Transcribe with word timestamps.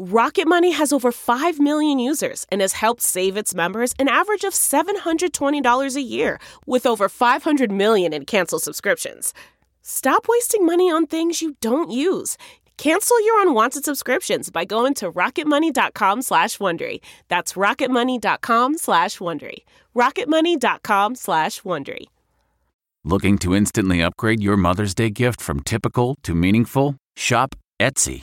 Rocket 0.00 0.46
Money 0.46 0.70
has 0.70 0.92
over 0.92 1.10
5 1.10 1.58
million 1.58 1.98
users 1.98 2.46
and 2.52 2.60
has 2.60 2.74
helped 2.74 3.02
save 3.02 3.36
its 3.36 3.52
members 3.52 3.94
an 3.98 4.06
average 4.06 4.44
of 4.44 4.52
$720 4.54 5.96
a 5.96 6.00
year 6.00 6.38
with 6.66 6.86
over 6.86 7.08
500 7.08 7.72
million 7.72 8.12
in 8.12 8.24
canceled 8.24 8.62
subscriptions. 8.62 9.34
Stop 9.82 10.26
wasting 10.28 10.64
money 10.64 10.88
on 10.88 11.06
things 11.08 11.42
you 11.42 11.56
don't 11.60 11.90
use. 11.90 12.36
Cancel 12.76 13.20
your 13.24 13.42
unwanted 13.42 13.84
subscriptions 13.84 14.50
by 14.50 14.64
going 14.64 14.94
to 14.94 15.10
rocketmoney.com 15.10 16.22
slash 16.22 16.58
Wondery. 16.58 17.00
That's 17.26 17.54
rocketmoney.com 17.54 18.78
slash 18.78 19.18
Wondery. 19.18 19.64
rocketmoney.com 19.96 21.16
slash 21.16 21.62
Wondery. 21.62 22.04
Looking 23.04 23.36
to 23.38 23.52
instantly 23.52 24.00
upgrade 24.00 24.40
your 24.40 24.56
Mother's 24.56 24.94
Day 24.94 25.10
gift 25.10 25.40
from 25.40 25.58
typical 25.58 26.14
to 26.22 26.36
meaningful? 26.36 26.94
Shop 27.16 27.56
Etsy. 27.80 28.22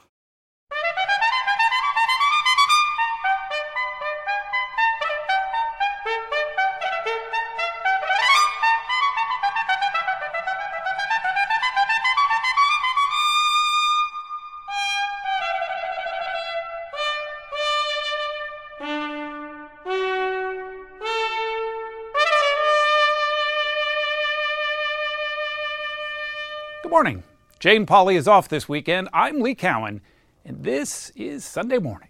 Jane 27.61 27.85
Pauley 27.85 28.15
is 28.15 28.27
off 28.27 28.49
this 28.49 28.67
weekend. 28.67 29.07
I'm 29.13 29.39
Lee 29.39 29.53
Cowan, 29.53 30.01
and 30.43 30.63
this 30.63 31.11
is 31.15 31.45
Sunday 31.45 31.77
morning. 31.77 32.09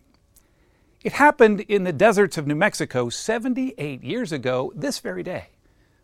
It 1.04 1.12
happened 1.12 1.60
in 1.68 1.84
the 1.84 1.92
deserts 1.92 2.38
of 2.38 2.48
New 2.48 2.56
Mexico 2.56 3.10
78 3.10 4.02
years 4.02 4.32
ago, 4.32 4.72
this 4.74 5.00
very 5.00 5.24
day. 5.24 5.50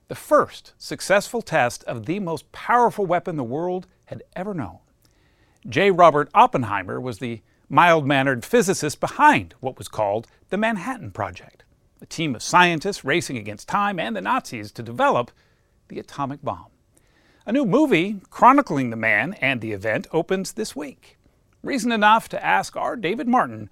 The 0.09 0.16
first 0.16 0.74
successful 0.78 1.41
test 1.41 1.85
of 1.85 2.08
the 2.08 2.19
most 2.19 2.52
powerful 2.52 3.06
weapon 3.06 3.38
the 3.38 3.44
world 3.46 3.88
had 4.08 4.22
ever 4.35 4.53
known. 4.53 4.80
J. 5.66 5.91
Robert 5.91 6.29
Oppenheimer 6.34 7.00
was 7.00 7.19
the 7.19 7.41
mild 7.69 8.06
mannered 8.06 8.44
physicist 8.44 9.00
behind 9.00 9.56
what 9.62 9.78
was 9.78 9.88
called 9.88 10.28
the 10.50 10.58
Manhattan 10.58 11.12
Project, 11.12 11.64
a 12.02 12.06
team 12.06 12.35
of 12.35 12.44
scientists 12.44 13.06
racing 13.06 13.38
against 13.38 13.69
time 13.69 13.97
and 13.97 14.14
the 14.14 14.19
Nazis 14.19 14.74
to 14.74 14.84
develop 14.84 15.31
the 15.88 16.00
atomic 16.00 16.41
bomb. 16.41 16.66
A 17.47 17.53
new 17.53 17.66
movie 17.66 18.19
chronicling 18.30 18.90
the 18.90 18.97
man 18.97 19.34
and 19.35 19.62
the 19.62 19.72
event 19.72 20.06
opens 20.12 20.52
this 20.52 20.75
week. 20.75 21.18
Reason 21.63 21.94
enough 21.94 22.28
to 22.28 22.46
ask 22.46 22.75
our 22.75 22.97
David 22.97 23.25
Martin 23.25 23.69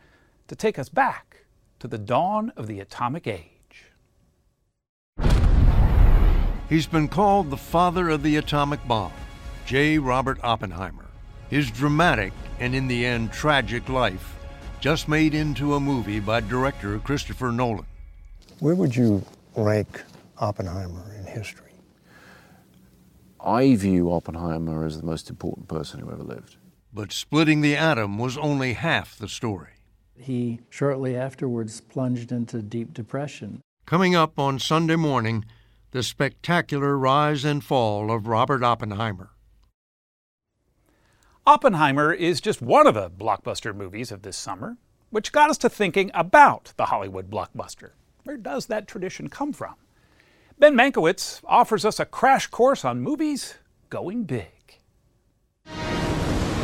to 0.48 0.56
take 0.56 0.80
us 0.80 0.88
back 0.88 1.44
to 1.80 1.90
the 1.90 1.98
dawn 1.98 2.54
of 2.56 2.68
the 2.68 2.80
atomic 2.80 3.28
age. 3.28 3.92
He's 6.70 6.88
been 6.88 7.10
called 7.10 7.50
the 7.50 7.58
father 7.58 8.08
of 8.08 8.24
the 8.24 8.38
atomic 8.38 8.80
bomb, 8.88 9.12
J. 9.66 9.98
Robert 9.98 10.40
Oppenheimer. 10.42 11.08
His 11.50 11.70
dramatic 11.70 12.32
and 12.62 12.74
in 12.74 12.88
the 12.88 13.06
end 13.06 13.34
tragic 13.34 13.90
life 13.90 14.38
just 14.80 15.10
made 15.10 15.34
into 15.34 15.74
a 15.74 15.82
movie 15.82 16.22
by 16.22 16.40
director 16.40 16.98
Christopher 17.00 17.52
Nolan. 17.52 17.86
Where 18.60 18.76
would 18.76 18.96
you 18.96 19.22
rank 19.54 20.02
Oppenheimer 20.38 21.14
in 21.20 21.26
history? 21.26 21.65
I 23.46 23.76
view 23.76 24.12
Oppenheimer 24.12 24.86
as 24.86 25.00
the 25.00 25.06
most 25.06 25.30
important 25.30 25.68
person 25.68 26.00
who 26.00 26.12
ever 26.12 26.24
lived. 26.24 26.58
But 26.92 27.12
splitting 27.12 27.62
the 27.62 27.76
atom 27.76 28.18
was 28.18 28.38
only 28.38 28.74
half 28.74 29.18
the 29.18 29.30
story. 29.30 29.74
He 30.18 30.62
shortly 30.70 31.16
afterwards 31.16 31.80
plunged 31.80 32.32
into 32.32 32.64
deep 32.64 32.94
depression. 32.94 33.62
Coming 33.86 34.16
up 34.16 34.40
on 34.40 34.58
Sunday 34.58 34.96
morning, 34.96 35.46
the 35.92 36.02
spectacular 36.02 36.98
rise 36.98 37.46
and 37.46 37.64
fall 37.64 38.12
of 38.12 38.28
Robert 38.28 38.64
Oppenheimer. 38.64 39.30
Oppenheimer 41.46 42.12
is 42.12 42.42
just 42.42 42.64
one 42.64 42.88
of 42.88 42.96
the 42.96 43.12
blockbuster 43.12 43.76
movies 43.76 44.12
of 44.12 44.24
this 44.24 44.38
summer, 44.38 44.78
which 45.12 45.32
got 45.32 45.52
us 45.52 45.60
to 45.60 45.70
thinking 45.70 46.10
about 46.16 46.74
the 46.78 46.86
Hollywood 46.86 47.30
blockbuster. 47.30 47.92
Where 48.24 48.38
does 48.38 48.66
that 48.66 48.88
tradition 48.88 49.30
come 49.30 49.54
from? 49.54 49.76
Ben 50.58 50.74
Mankiewicz 50.74 51.42
offers 51.44 51.84
us 51.84 52.00
a 52.00 52.06
crash 52.06 52.48
course 52.48 52.86
on 52.86 53.02
movies 53.02 53.56
going 53.90 54.24
big. 54.24 54.48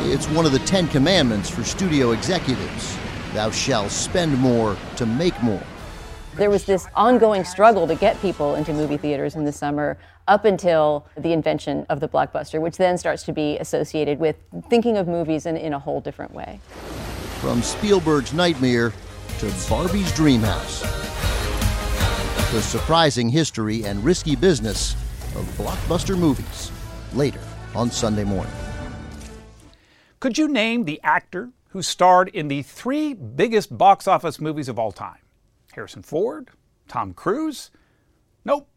It's 0.04 0.26
one 0.28 0.46
of 0.46 0.52
the 0.52 0.60
Ten 0.60 0.88
Commandments 0.88 1.50
for 1.50 1.62
studio 1.62 2.12
executives. 2.12 2.96
Thou 3.34 3.50
shalt 3.50 3.90
spend 3.90 4.38
more 4.38 4.78
to 4.96 5.04
make 5.04 5.40
more. 5.42 5.62
There 6.36 6.48
was 6.48 6.64
this 6.64 6.86
ongoing 6.94 7.44
struggle 7.44 7.86
to 7.86 7.94
get 7.94 8.18
people 8.22 8.54
into 8.54 8.72
movie 8.72 8.96
theaters 8.96 9.36
in 9.36 9.44
the 9.44 9.52
summer 9.52 9.98
up 10.26 10.46
until 10.46 11.06
the 11.18 11.34
invention 11.34 11.84
of 11.90 12.00
the 12.00 12.08
blockbuster, 12.08 12.62
which 12.62 12.78
then 12.78 12.96
starts 12.96 13.24
to 13.24 13.32
be 13.32 13.58
associated 13.58 14.18
with 14.18 14.36
thinking 14.70 14.96
of 14.96 15.06
movies 15.06 15.44
in, 15.44 15.58
in 15.58 15.74
a 15.74 15.78
whole 15.78 16.00
different 16.00 16.32
way. 16.32 16.60
From 17.42 17.60
Spielberg's 17.60 18.32
Nightmare 18.32 18.94
to 19.38 19.52
Barbie's 19.68 20.10
Dreamhouse 20.12 21.01
the 22.52 22.60
surprising 22.60 23.30
history 23.30 23.82
and 23.84 24.04
risky 24.04 24.36
business 24.36 24.92
of 25.34 25.46
blockbuster 25.56 26.18
movies 26.18 26.70
later 27.14 27.40
on 27.74 27.90
Sunday 27.90 28.24
morning. 28.24 28.52
Could 30.20 30.36
you 30.36 30.48
name 30.48 30.84
the 30.84 31.00
actor 31.02 31.48
who 31.70 31.80
starred 31.80 32.28
in 32.28 32.48
the 32.48 32.60
three 32.60 33.14
biggest 33.14 33.78
box 33.78 34.06
office 34.06 34.38
movies 34.38 34.68
of 34.68 34.78
all 34.78 34.92
time? 34.92 35.20
Harrison 35.72 36.02
Ford? 36.02 36.50
Tom 36.88 37.14
Cruise? 37.14 37.70
Nope, 38.44 38.68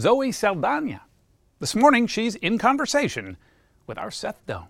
Zoe 0.00 0.32
Saldana. 0.32 1.02
This 1.60 1.74
morning, 1.74 2.06
she's 2.06 2.34
in 2.36 2.56
conversation 2.56 3.36
with 3.86 3.98
our 3.98 4.10
Seth 4.10 4.40
Doane. 4.46 4.68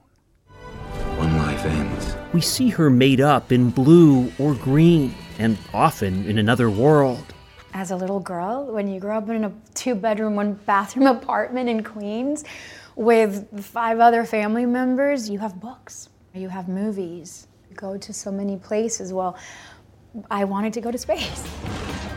One 1.17 1.37
life 1.37 1.65
ends. 1.65 2.17
We 2.33 2.41
see 2.41 2.71
her 2.71 2.91
made 2.91 3.21
up 3.21 3.53
in 3.53 3.71
blue 3.71 4.33
or 4.37 4.55
green, 4.55 5.15
and 5.39 5.57
often 5.73 6.29
in 6.29 6.39
another 6.39 6.69
world 6.69 7.35
as 7.79 7.93
a 7.93 7.97
little 7.97 8.19
girl, 8.19 8.67
when 8.67 8.89
you 8.89 8.99
grow 8.99 9.19
up 9.19 9.29
in 9.29 9.45
a 9.45 9.53
two 9.75 9.95
bedroom, 9.95 10.35
one 10.35 10.55
bathroom 10.67 11.07
apartment 11.19 11.69
in 11.69 11.85
Queens, 11.85 12.45
with 12.97 13.65
five 13.65 14.01
other 14.01 14.25
family 14.25 14.67
members, 14.67 15.31
you 15.31 15.39
have 15.39 15.61
books, 15.61 16.09
you 16.35 16.49
have 16.49 16.69
movies, 16.69 17.47
you 17.71 17.77
go 17.77 17.97
to 17.97 18.13
so 18.13 18.33
many 18.33 18.57
places. 18.57 19.13
Well, 19.13 19.37
I 20.29 20.43
wanted 20.43 20.73
to 20.73 20.81
go 20.81 20.91
to 20.91 20.99
space. 20.99 21.45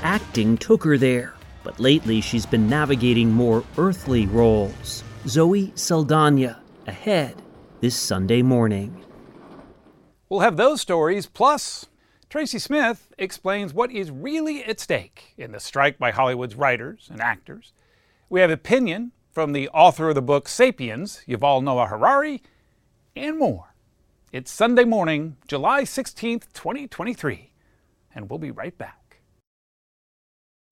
Acting 0.02 0.58
took 0.58 0.84
her 0.84 0.98
there, 0.98 1.36
but 1.63 1.80
lately 1.80 2.22
she's 2.22 2.48
been 2.48 2.68
navigating 2.68 3.30
more 3.30 3.63
earthly 3.78 4.25
roles. 4.25 5.04
Zoe 5.28 5.72
Saldana 5.75 6.60
ahead 6.88 7.40
this 7.81 7.96
Sunday 7.96 8.42
morning. 8.42 9.06
We'll 10.28 10.40
have 10.40 10.58
those 10.58 10.81
stories, 10.81 11.28
plus, 11.28 11.86
Tracy 12.31 12.58
Smith 12.58 13.11
explains 13.21 13.73
what 13.73 13.91
is 13.91 14.09
really 14.09 14.63
at 14.63 14.79
stake 14.79 15.33
in 15.38 15.51
the 15.51 15.59
strike 15.59 16.00
by 16.00 16.12
Hollywood's 16.12 16.56
writers 16.56 17.07
and 17.12 17.21
actors. 17.21 17.71
We 18.29 18.41
have 18.41 18.50
opinion 18.50 19.12
from 19.31 19.53
the 19.53 19.69
author 19.69 20.09
of 20.09 20.15
the 20.15 20.21
book 20.21 20.47
Sapiens, 20.47 21.23
Yuval 21.27 21.63
Noah 21.63 21.88
Harari, 21.88 22.41
and 23.15 23.38
more. 23.38 23.75
It's 24.31 24.50
Sunday 24.50 24.85
morning, 24.85 25.38
July 25.47 25.83
16th, 25.83 26.51
2023, 26.53 27.51
and 28.15 28.29
we'll 28.29 28.39
be 28.39 28.51
right 28.51 28.77
back. 28.77 29.00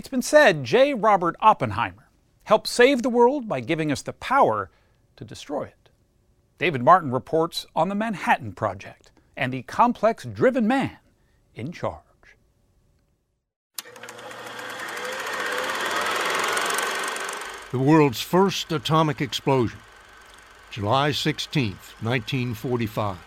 It's 0.00 0.08
been 0.08 0.22
said 0.22 0.64
J. 0.64 0.94
Robert 0.94 1.36
Oppenheimer 1.40 2.08
helped 2.44 2.68
save 2.68 3.02
the 3.02 3.10
world 3.10 3.46
by 3.46 3.60
giving 3.60 3.92
us 3.92 4.00
the 4.00 4.14
power 4.14 4.70
to 5.16 5.26
destroy 5.26 5.64
it. 5.64 5.90
David 6.56 6.82
Martin 6.82 7.10
reports 7.10 7.66
on 7.76 7.90
the 7.90 7.94
Manhattan 7.94 8.52
Project 8.52 9.12
and 9.36 9.52
the 9.52 9.60
complex 9.64 10.24
driven 10.24 10.66
man 10.66 10.96
in 11.54 11.70
charge. 11.70 12.00
The 17.70 17.78
world's 17.78 18.22
first 18.22 18.72
atomic 18.72 19.20
explosion, 19.20 19.80
July 20.70 21.12
16, 21.12 21.72
1945, 22.00 23.18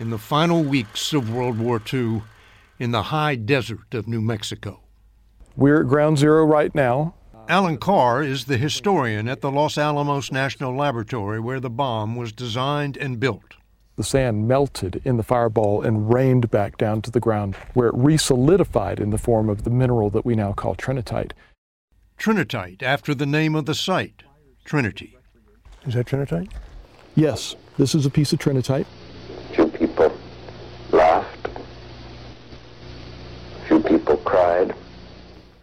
in 0.00 0.10
the 0.10 0.18
final 0.18 0.62
weeks 0.62 1.14
of 1.14 1.32
World 1.32 1.58
War 1.58 1.80
II 1.90 2.24
in 2.78 2.90
the 2.90 3.04
high 3.04 3.36
desert 3.36 3.94
of 3.94 4.06
New 4.06 4.20
Mexico. 4.20 4.83
We're 5.56 5.82
at 5.82 5.88
ground 5.88 6.18
zero 6.18 6.44
right 6.44 6.74
now. 6.74 7.14
Alan 7.48 7.76
Carr 7.76 8.24
is 8.24 8.46
the 8.46 8.56
historian 8.56 9.28
at 9.28 9.40
the 9.40 9.52
Los 9.52 9.78
Alamos 9.78 10.32
National 10.32 10.74
Laboratory 10.74 11.38
where 11.38 11.60
the 11.60 11.70
bomb 11.70 12.16
was 12.16 12.32
designed 12.32 12.96
and 12.96 13.20
built. 13.20 13.54
The 13.94 14.02
sand 14.02 14.48
melted 14.48 15.00
in 15.04 15.16
the 15.16 15.22
fireball 15.22 15.82
and 15.82 16.12
rained 16.12 16.50
back 16.50 16.76
down 16.76 17.02
to 17.02 17.12
the 17.12 17.20
ground, 17.20 17.54
where 17.74 17.86
it 17.88 17.94
resolidified 17.94 18.98
in 18.98 19.10
the 19.10 19.18
form 19.18 19.48
of 19.48 19.62
the 19.62 19.70
mineral 19.70 20.10
that 20.10 20.24
we 20.24 20.34
now 20.34 20.52
call 20.52 20.74
trinitite. 20.74 21.30
Trinitite, 22.18 22.82
after 22.82 23.14
the 23.14 23.26
name 23.26 23.54
of 23.54 23.66
the 23.66 23.74
site, 23.74 24.24
Trinity. 24.64 25.16
Is 25.86 25.94
that 25.94 26.06
trinitite? 26.06 26.50
Yes, 27.14 27.54
this 27.78 27.94
is 27.94 28.04
a 28.06 28.10
piece 28.10 28.32
of 28.32 28.40
trinitite. 28.40 28.86
Few 29.52 29.68
people 29.68 30.12
laughed. 30.90 31.48
Few 33.68 33.78
people 33.80 34.16
cried. 34.16 34.74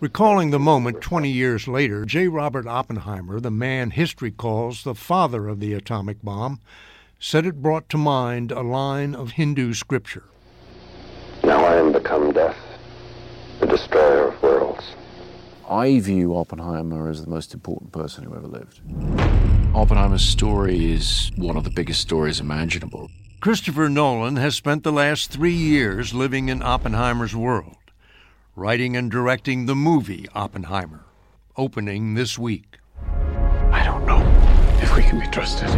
Recalling 0.01 0.49
the 0.49 0.57
moment 0.57 0.99
20 0.99 1.29
years 1.29 1.67
later, 1.67 2.05
J. 2.05 2.27
Robert 2.27 2.65
Oppenheimer, 2.65 3.39
the 3.39 3.51
man 3.51 3.91
history 3.91 4.31
calls 4.31 4.83
the 4.83 4.95
father 4.95 5.47
of 5.47 5.59
the 5.59 5.73
atomic 5.73 6.23
bomb, 6.23 6.59
said 7.19 7.45
it 7.45 7.61
brought 7.61 7.87
to 7.89 7.99
mind 7.99 8.51
a 8.51 8.61
line 8.61 9.13
of 9.13 9.33
Hindu 9.33 9.75
scripture. 9.75 10.23
Now 11.43 11.63
I 11.63 11.75
am 11.75 11.91
become 11.91 12.31
death, 12.31 12.57
the 13.59 13.67
destroyer 13.67 14.29
of 14.29 14.41
worlds. 14.41 14.83
I 15.69 15.99
view 15.99 16.35
Oppenheimer 16.35 17.07
as 17.07 17.23
the 17.23 17.29
most 17.29 17.53
important 17.53 17.91
person 17.91 18.23
who 18.23 18.35
ever 18.35 18.47
lived. 18.47 18.81
Oppenheimer's 19.75 20.23
story 20.23 20.91
is 20.91 21.31
one 21.35 21.57
of 21.57 21.63
the 21.63 21.69
biggest 21.69 22.01
stories 22.01 22.39
imaginable. 22.39 23.11
Christopher 23.39 23.87
Nolan 23.87 24.37
has 24.37 24.55
spent 24.55 24.81
the 24.81 24.91
last 24.91 25.29
three 25.29 25.53
years 25.53 26.11
living 26.11 26.49
in 26.49 26.63
Oppenheimer's 26.63 27.35
world, 27.35 27.75
writing 28.55 28.97
and 28.97 29.09
directing 29.09 29.65
the 29.65 29.75
movie 29.75 30.27
Oppenheimer, 30.35 31.05
opening 31.55 32.15
this 32.15 32.37
week. 32.37 32.79
I 33.71 33.81
don't 33.85 34.05
know 34.05 34.19
if 34.81 34.93
we 34.93 35.03
can 35.03 35.21
be 35.21 35.27
trusted 35.27 35.69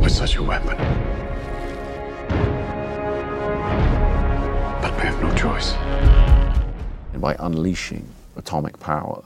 with 0.00 0.12
such 0.12 0.36
a 0.36 0.42
weapon. 0.42 0.76
But 4.80 4.94
we 4.94 5.02
have 5.02 5.20
no 5.20 5.34
choice. 5.34 5.72
And 7.12 7.20
by 7.20 7.34
unleashing 7.40 8.08
atomic 8.36 8.78
power, 8.78 9.24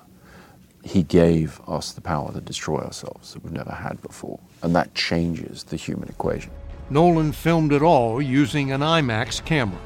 he 0.84 1.02
gave 1.02 1.60
us 1.68 1.92
the 1.92 2.00
power 2.00 2.32
to 2.32 2.40
destroy 2.40 2.78
ourselves 2.78 3.34
that 3.34 3.44
we've 3.44 3.52
never 3.52 3.72
had 3.72 4.00
before. 4.00 4.40
And 4.62 4.74
that 4.74 4.94
changes 4.94 5.64
the 5.64 5.76
human 5.76 6.08
equation. 6.08 6.50
Nolan 6.88 7.32
filmed 7.32 7.72
it 7.72 7.82
all 7.82 8.22
using 8.22 8.72
an 8.72 8.80
IMAX 8.80 9.44
camera. 9.44 9.80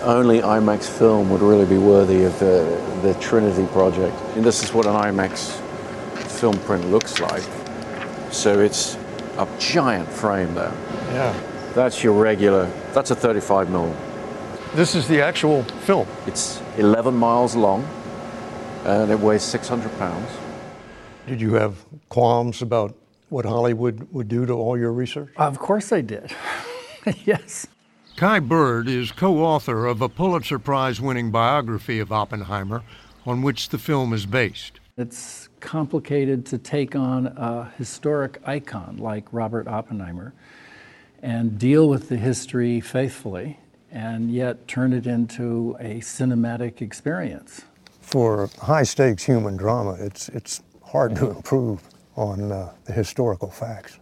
Only 0.00 0.40
IMAX 0.40 0.88
film 0.88 1.28
would 1.30 1.42
really 1.42 1.66
be 1.66 1.78
worthy 1.78 2.24
of 2.24 2.38
the, 2.38 2.80
the 3.02 3.14
Trinity 3.20 3.66
project. 3.66 4.16
And 4.36 4.44
this 4.44 4.62
is 4.64 4.72
what 4.72 4.86
an 4.86 4.94
IMAX 4.94 5.60
film 6.30 6.58
print 6.60 6.90
looks 6.90 7.20
like. 7.20 7.42
So 8.30 8.60
it's 8.60 8.96
a 9.36 9.46
giant 9.58 10.08
frame 10.08 10.54
there. 10.54 10.72
Yeah. 11.12 11.38
That's 11.74 12.02
your 12.02 12.14
regular, 12.14 12.70
that's 12.92 13.10
a 13.10 13.14
35 13.14 13.70
mil. 13.70 13.94
This 14.74 14.94
is 14.94 15.06
the 15.08 15.20
actual 15.20 15.64
film. 15.84 16.08
It's 16.26 16.60
11 16.78 17.14
miles 17.14 17.54
long 17.54 17.86
and 18.84 19.10
it 19.10 19.18
weighs 19.18 19.42
600 19.42 19.96
pounds. 19.98 20.30
Did 21.26 21.40
you 21.40 21.54
have 21.54 21.84
qualms 22.08 22.62
about 22.62 22.94
what 23.28 23.44
Hollywood 23.44 24.08
would 24.12 24.28
do 24.28 24.46
to 24.46 24.52
all 24.52 24.78
your 24.78 24.92
research? 24.92 25.30
Of 25.36 25.58
course 25.58 25.92
I 25.92 26.00
did. 26.00 26.32
yes. 27.24 27.66
Kai 28.16 28.40
Bird 28.40 28.88
is 28.88 29.10
co 29.10 29.38
author 29.38 29.86
of 29.86 30.00
a 30.00 30.08
Pulitzer 30.08 30.58
Prize 30.58 31.00
winning 31.00 31.30
biography 31.30 31.98
of 31.98 32.12
Oppenheimer 32.12 32.82
on 33.26 33.42
which 33.42 33.70
the 33.70 33.78
film 33.78 34.12
is 34.12 34.26
based. 34.26 34.80
It's 34.96 35.48
complicated 35.60 36.44
to 36.46 36.58
take 36.58 36.94
on 36.94 37.28
a 37.28 37.72
historic 37.78 38.40
icon 38.44 38.98
like 38.98 39.24
Robert 39.32 39.66
Oppenheimer 39.66 40.34
and 41.22 41.58
deal 41.58 41.88
with 41.88 42.08
the 42.08 42.16
history 42.16 42.80
faithfully 42.80 43.58
and 43.90 44.30
yet 44.30 44.68
turn 44.68 44.92
it 44.92 45.06
into 45.06 45.76
a 45.80 46.00
cinematic 46.00 46.82
experience. 46.82 47.62
For 48.00 48.50
high 48.60 48.82
stakes 48.82 49.24
human 49.24 49.56
drama, 49.56 49.96
it's, 49.98 50.28
it's 50.28 50.62
hard 50.84 51.16
to 51.16 51.30
improve 51.30 51.82
on 52.16 52.52
uh, 52.52 52.72
the 52.84 52.92
historical 52.92 53.50
facts. 53.50 53.98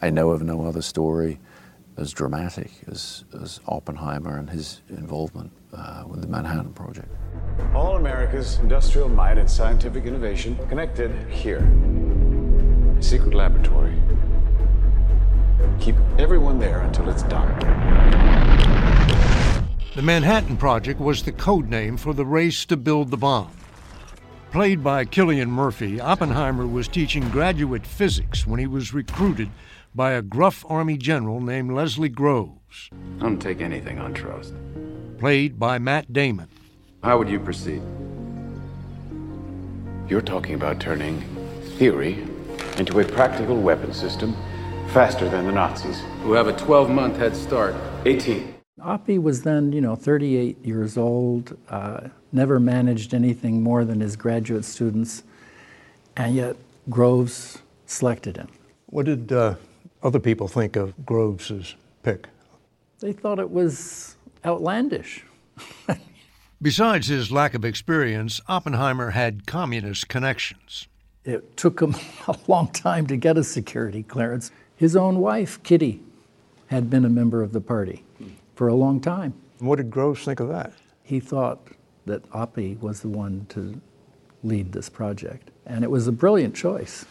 I 0.00 0.10
know 0.10 0.30
of 0.30 0.42
no 0.42 0.64
other 0.64 0.82
story 0.82 1.40
as 1.98 2.12
dramatic 2.12 2.70
as, 2.86 3.24
as 3.42 3.60
Oppenheimer 3.66 4.38
and 4.38 4.48
his 4.48 4.82
involvement 4.88 5.52
uh, 5.72 6.04
with 6.06 6.22
the 6.22 6.28
Manhattan 6.28 6.72
Project. 6.72 7.08
All 7.74 7.96
America's 7.96 8.58
industrial 8.60 9.08
might 9.08 9.36
and 9.36 9.50
scientific 9.50 10.04
innovation 10.04 10.56
connected 10.68 11.10
here. 11.28 11.58
A 12.98 13.02
secret 13.02 13.34
laboratory 13.34 13.94
Keep 15.80 15.96
everyone 16.18 16.58
there 16.58 16.80
until 16.80 17.08
it's 17.08 17.22
done. 17.24 17.48
The 19.94 20.02
Manhattan 20.02 20.56
Project 20.56 21.00
was 21.00 21.22
the 21.22 21.32
code 21.32 21.68
name 21.68 21.96
for 21.96 22.12
the 22.12 22.24
race 22.24 22.64
to 22.66 22.76
build 22.76 23.10
the 23.10 23.16
bomb. 23.16 23.50
Played 24.52 24.82
by 24.82 25.04
Cillian 25.04 25.48
Murphy, 25.48 26.00
Oppenheimer 26.00 26.66
was 26.66 26.88
teaching 26.88 27.28
graduate 27.30 27.86
physics 27.86 28.46
when 28.46 28.58
he 28.58 28.66
was 28.66 28.94
recruited 28.94 29.50
by 29.98 30.12
a 30.12 30.22
gruff 30.22 30.64
Army 30.68 30.96
general 30.96 31.40
named 31.40 31.72
Leslie 31.72 32.08
Groves. 32.08 32.88
I 32.92 33.22
don't 33.22 33.40
take 33.40 33.60
anything 33.60 33.98
on 33.98 34.14
trust. 34.14 34.54
Played 35.18 35.58
by 35.58 35.80
Matt 35.80 36.12
Damon. 36.12 36.48
How 37.02 37.18
would 37.18 37.28
you 37.28 37.40
proceed? 37.40 37.82
You're 40.08 40.22
talking 40.22 40.54
about 40.54 40.78
turning 40.78 41.20
theory 41.78 42.24
into 42.76 43.00
a 43.00 43.04
practical 43.04 43.60
weapon 43.60 43.92
system 43.92 44.36
faster 44.92 45.28
than 45.28 45.46
the 45.46 45.52
Nazis, 45.52 46.00
who 46.22 46.32
have 46.32 46.46
a 46.46 46.56
12 46.56 46.90
month 46.90 47.16
head 47.16 47.34
start. 47.34 47.74
18. 48.04 48.54
Oppie 48.80 49.20
was 49.20 49.42
then, 49.42 49.72
you 49.72 49.80
know, 49.80 49.96
38 49.96 50.64
years 50.64 50.96
old, 50.96 51.58
uh, 51.70 52.02
never 52.30 52.60
managed 52.60 53.14
anything 53.14 53.64
more 53.64 53.84
than 53.84 53.98
his 53.98 54.14
graduate 54.14 54.64
students, 54.64 55.24
and 56.16 56.36
yet 56.36 56.54
Groves 56.88 57.62
selected 57.86 58.36
him. 58.36 58.46
What 58.86 59.06
did 59.06 59.32
uh, 59.32 59.56
other 60.02 60.18
people 60.18 60.48
think 60.48 60.76
of 60.76 60.94
Groves's 61.04 61.74
pick? 62.02 62.28
They 63.00 63.12
thought 63.12 63.38
it 63.38 63.50
was 63.50 64.16
outlandish. 64.44 65.24
Besides 66.62 67.06
his 67.06 67.30
lack 67.30 67.54
of 67.54 67.64
experience, 67.64 68.40
Oppenheimer 68.48 69.10
had 69.10 69.46
communist 69.46 70.08
connections. 70.08 70.88
It 71.24 71.56
took 71.56 71.80
him 71.80 71.94
a 72.26 72.36
long 72.46 72.68
time 72.68 73.06
to 73.06 73.16
get 73.16 73.38
a 73.38 73.44
security 73.44 74.02
clearance. 74.02 74.50
His 74.76 74.96
own 74.96 75.18
wife, 75.18 75.62
Kitty, 75.62 76.00
had 76.68 76.90
been 76.90 77.04
a 77.04 77.08
member 77.08 77.42
of 77.42 77.52
the 77.52 77.60
party 77.60 78.04
for 78.54 78.68
a 78.68 78.74
long 78.74 79.00
time. 79.00 79.34
What 79.58 79.76
did 79.76 79.90
Groves 79.90 80.24
think 80.24 80.40
of 80.40 80.48
that? 80.48 80.72
He 81.02 81.20
thought 81.20 81.60
that 82.06 82.28
Oppie 82.30 82.80
was 82.80 83.00
the 83.00 83.08
one 83.08 83.46
to 83.50 83.80
lead 84.42 84.72
this 84.72 84.88
project, 84.88 85.50
and 85.66 85.84
it 85.84 85.90
was 85.90 86.06
a 86.06 86.12
brilliant 86.12 86.54
choice. 86.54 87.04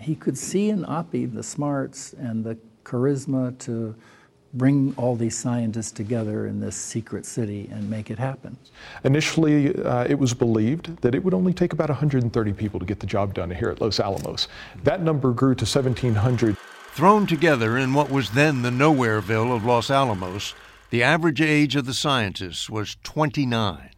He 0.00 0.14
could 0.14 0.36
see 0.36 0.70
in 0.70 0.84
Oppie 0.84 1.32
the 1.32 1.42
smarts 1.42 2.12
and 2.14 2.44
the 2.44 2.58
charisma 2.84 3.56
to 3.60 3.94
bring 4.54 4.94
all 4.96 5.16
these 5.16 5.36
scientists 5.36 5.90
together 5.90 6.46
in 6.46 6.60
this 6.60 6.76
secret 6.76 7.26
city 7.26 7.68
and 7.72 7.90
make 7.90 8.10
it 8.10 8.18
happen. 8.18 8.56
Initially, 9.02 9.74
uh, 9.82 10.04
it 10.04 10.18
was 10.18 10.32
believed 10.32 10.96
that 11.02 11.14
it 11.14 11.24
would 11.24 11.34
only 11.34 11.52
take 11.52 11.72
about 11.72 11.88
130 11.88 12.52
people 12.52 12.78
to 12.78 12.86
get 12.86 13.00
the 13.00 13.06
job 13.06 13.34
done 13.34 13.50
here 13.50 13.68
at 13.68 13.80
Los 13.80 13.98
Alamos. 13.98 14.48
That 14.84 15.02
number 15.02 15.32
grew 15.32 15.54
to 15.56 15.64
1,700. 15.64 16.56
Thrown 16.92 17.26
together 17.26 17.76
in 17.76 17.92
what 17.92 18.10
was 18.10 18.30
then 18.30 18.62
the 18.62 18.70
Nowhereville 18.70 19.54
of 19.54 19.64
Los 19.64 19.90
Alamos, 19.90 20.54
the 20.90 21.02
average 21.02 21.40
age 21.40 21.74
of 21.74 21.86
the 21.86 21.94
scientists 21.94 22.70
was 22.70 22.96
29. 23.02 23.90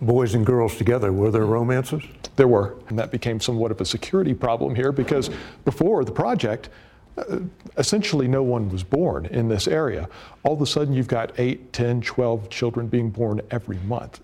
Boys 0.00 0.34
and 0.34 0.46
girls 0.46 0.76
together, 0.76 1.12
were 1.12 1.30
there 1.30 1.44
romances? 1.44 2.02
There 2.36 2.46
were, 2.46 2.76
and 2.88 2.98
that 2.98 3.10
became 3.10 3.40
somewhat 3.40 3.72
of 3.72 3.80
a 3.80 3.84
security 3.84 4.32
problem 4.32 4.76
here 4.76 4.92
because 4.92 5.28
before 5.64 6.04
the 6.04 6.12
project, 6.12 6.68
uh, 7.16 7.40
essentially 7.76 8.28
no 8.28 8.44
one 8.44 8.70
was 8.70 8.84
born 8.84 9.26
in 9.26 9.48
this 9.48 9.66
area. 9.66 10.08
All 10.44 10.54
of 10.54 10.62
a 10.62 10.66
sudden, 10.66 10.94
you've 10.94 11.08
got 11.08 11.32
8, 11.38 11.72
10, 11.72 12.00
12 12.02 12.48
children 12.48 12.86
being 12.86 13.10
born 13.10 13.40
every 13.50 13.78
month. 13.78 14.20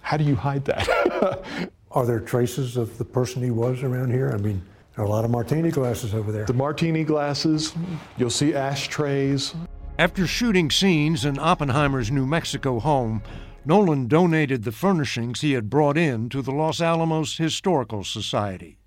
How 0.00 0.16
do 0.16 0.24
you 0.24 0.34
hide 0.34 0.64
that? 0.64 1.44
Are 1.90 2.06
there 2.06 2.20
traces 2.20 2.78
of 2.78 2.96
the 2.96 3.04
person 3.04 3.42
he 3.42 3.50
was 3.50 3.82
around 3.82 4.10
here? 4.10 4.30
I 4.32 4.38
mean, 4.38 4.62
there 4.94 5.04
are 5.04 5.08
a 5.08 5.10
lot 5.10 5.26
of 5.26 5.30
martini 5.30 5.70
glasses 5.70 6.14
over 6.14 6.32
there. 6.32 6.46
The 6.46 6.54
martini 6.54 7.04
glasses, 7.04 7.74
you'll 8.16 8.30
see 8.30 8.54
ashtrays. 8.54 9.54
After 9.98 10.26
shooting 10.26 10.70
scenes 10.70 11.24
in 11.24 11.38
Oppenheimer's 11.38 12.10
New 12.10 12.24
Mexico 12.24 12.78
home, 12.78 13.22
Nolan 13.68 14.08
donated 14.08 14.64
the 14.64 14.72
furnishings 14.72 15.42
he 15.42 15.52
had 15.52 15.68
brought 15.68 15.98
in 15.98 16.30
to 16.30 16.40
the 16.40 16.50
Los 16.50 16.80
Alamos 16.80 17.36
Historical 17.36 18.02
Society 18.02 18.78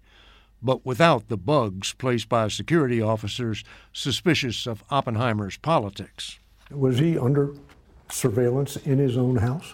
but 0.61 0.85
without 0.85 1.27
the 1.27 1.37
bugs 1.37 1.93
placed 1.93 2.29
by 2.29 2.47
security 2.47 3.01
officers 3.01 3.63
suspicious 3.93 4.67
of 4.67 4.83
Oppenheimer's 4.89 5.57
politics. 5.57 6.39
Was 6.69 6.99
he 6.99 7.17
under 7.17 7.53
surveillance 8.09 8.77
in 8.77 8.99
his 8.99 9.17
own 9.17 9.37
house? 9.37 9.73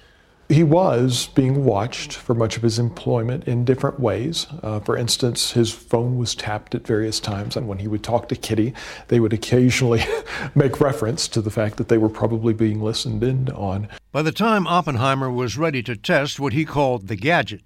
He 0.50 0.64
was 0.64 1.28
being 1.28 1.66
watched 1.66 2.14
for 2.14 2.34
much 2.34 2.56
of 2.56 2.64
his 2.64 2.80
employment 2.80 3.46
in 3.48 3.66
different 3.66 4.00
ways. 4.00 4.48
Uh, 4.64 4.80
for 4.80 4.96
instance, 4.96 5.52
his 5.52 5.74
phone 5.74 6.18
was 6.18 6.36
tapped 6.36 6.74
at 6.74 6.88
various 6.88 7.20
times, 7.20 7.58
and 7.58 7.68
when 7.68 7.80
he 7.80 7.88
would 7.88 8.04
talk 8.04 8.30
to 8.30 8.36
Kitty, 8.36 8.74
they 9.10 9.20
would 9.20 9.34
occasionally 9.34 10.06
make 10.56 10.80
reference 10.80 11.28
to 11.30 11.42
the 11.42 11.52
fact 11.52 11.76
that 11.78 11.90
they 11.90 11.98
were 11.98 12.10
probably 12.10 12.54
being 12.54 12.82
listened 12.82 13.24
in 13.24 13.50
on. 13.50 13.90
By 14.14 14.22
the 14.22 14.32
time 14.32 14.68
Oppenheimer 14.68 15.30
was 15.30 15.58
ready 15.58 15.84
to 15.84 15.98
test 15.98 16.40
what 16.40 16.54
he 16.54 16.64
called 16.64 17.08
the 17.08 17.18
gadget, 17.18 17.64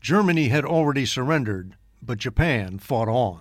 Germany 0.00 0.48
had 0.48 0.64
already 0.64 1.04
surrendered 1.04 1.76
but 2.06 2.18
Japan 2.18 2.78
fought 2.78 3.08
on. 3.08 3.40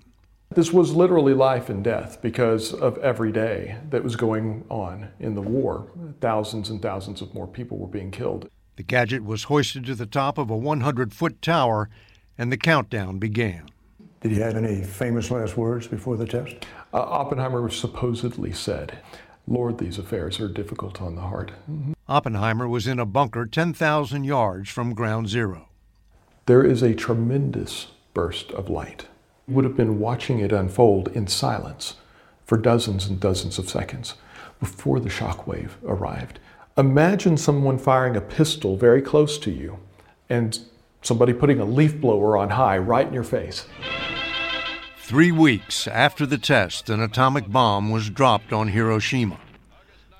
This 0.53 0.71
was 0.71 0.93
literally 0.93 1.33
life 1.33 1.69
and 1.69 1.83
death 1.83 2.21
because 2.21 2.73
of 2.73 2.97
every 2.99 3.31
day 3.31 3.77
that 3.89 4.03
was 4.03 4.15
going 4.15 4.65
on 4.69 5.09
in 5.19 5.33
the 5.33 5.41
war. 5.41 5.91
Thousands 6.21 6.69
and 6.69 6.79
thousands 6.81 7.21
of 7.21 7.33
more 7.33 7.47
people 7.47 7.79
were 7.79 7.87
being 7.87 8.11
killed. 8.11 8.49
The 8.75 8.83
gadget 8.83 9.23
was 9.23 9.43
hoisted 9.43 9.85
to 9.85 9.95
the 9.95 10.05
top 10.05 10.37
of 10.37 10.49
a 10.49 10.57
100 10.57 11.13
foot 11.13 11.41
tower, 11.41 11.89
and 12.37 12.51
the 12.51 12.57
countdown 12.57 13.19
began. 13.19 13.69
Did 14.21 14.31
he 14.31 14.39
have 14.39 14.55
any 14.55 14.83
famous 14.83 15.29
last 15.29 15.57
words 15.57 15.87
before 15.87 16.17
the 16.17 16.25
test? 16.25 16.65
Uh, 16.93 17.01
Oppenheimer 17.01 17.69
supposedly 17.69 18.51
said, 18.51 18.97
Lord, 19.47 19.77
these 19.77 19.99
affairs 19.99 20.39
are 20.39 20.47
difficult 20.47 21.01
on 21.01 21.15
the 21.15 21.21
heart. 21.21 21.51
Mm-hmm. 21.69 21.93
Oppenheimer 22.07 22.67
was 22.67 22.87
in 22.87 22.99
a 22.99 23.05
bunker 23.05 23.45
10,000 23.45 24.23
yards 24.23 24.69
from 24.69 24.93
ground 24.93 25.27
zero. 25.29 25.67
There 26.45 26.63
is 26.63 26.81
a 26.81 26.95
tremendous 26.95 27.87
burst 28.13 28.51
of 28.51 28.69
light. 28.69 29.07
Would 29.47 29.65
have 29.65 29.75
been 29.75 29.99
watching 29.99 30.39
it 30.39 30.51
unfold 30.51 31.09
in 31.09 31.27
silence 31.27 31.95
for 32.45 32.57
dozens 32.57 33.07
and 33.07 33.19
dozens 33.19 33.59
of 33.59 33.69
seconds 33.69 34.15
before 34.59 34.99
the 34.99 35.09
shock 35.09 35.45
wave 35.45 35.77
arrived. 35.85 36.39
Imagine 36.75 37.37
someone 37.37 37.77
firing 37.77 38.15
a 38.15 38.21
pistol 38.21 38.75
very 38.75 38.99
close 38.99 39.37
to 39.37 39.51
you 39.51 39.77
and 40.27 40.57
somebody 41.03 41.31
putting 41.31 41.59
a 41.59 41.65
leaf 41.65 42.01
blower 42.01 42.35
on 42.35 42.49
high 42.49 42.79
right 42.79 43.05
in 43.05 43.13
your 43.13 43.23
face. 43.23 43.67
Three 44.97 45.31
weeks 45.31 45.87
after 45.87 46.25
the 46.25 46.39
test, 46.39 46.89
an 46.89 46.99
atomic 46.99 47.47
bomb 47.47 47.91
was 47.91 48.09
dropped 48.09 48.51
on 48.51 48.69
Hiroshima, 48.69 49.39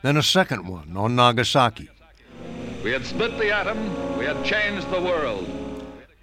then 0.03 0.15
a 0.15 0.21
second 0.21 0.67
one 0.67 0.95
on 0.95 1.15
Nagasaki. 1.15 1.89
We 2.83 2.91
had 2.91 3.03
split 3.03 3.35
the 3.39 3.51
atom, 3.51 4.19
we 4.19 4.25
had 4.25 4.45
changed 4.45 4.91
the 4.91 5.01
world. 5.01 5.47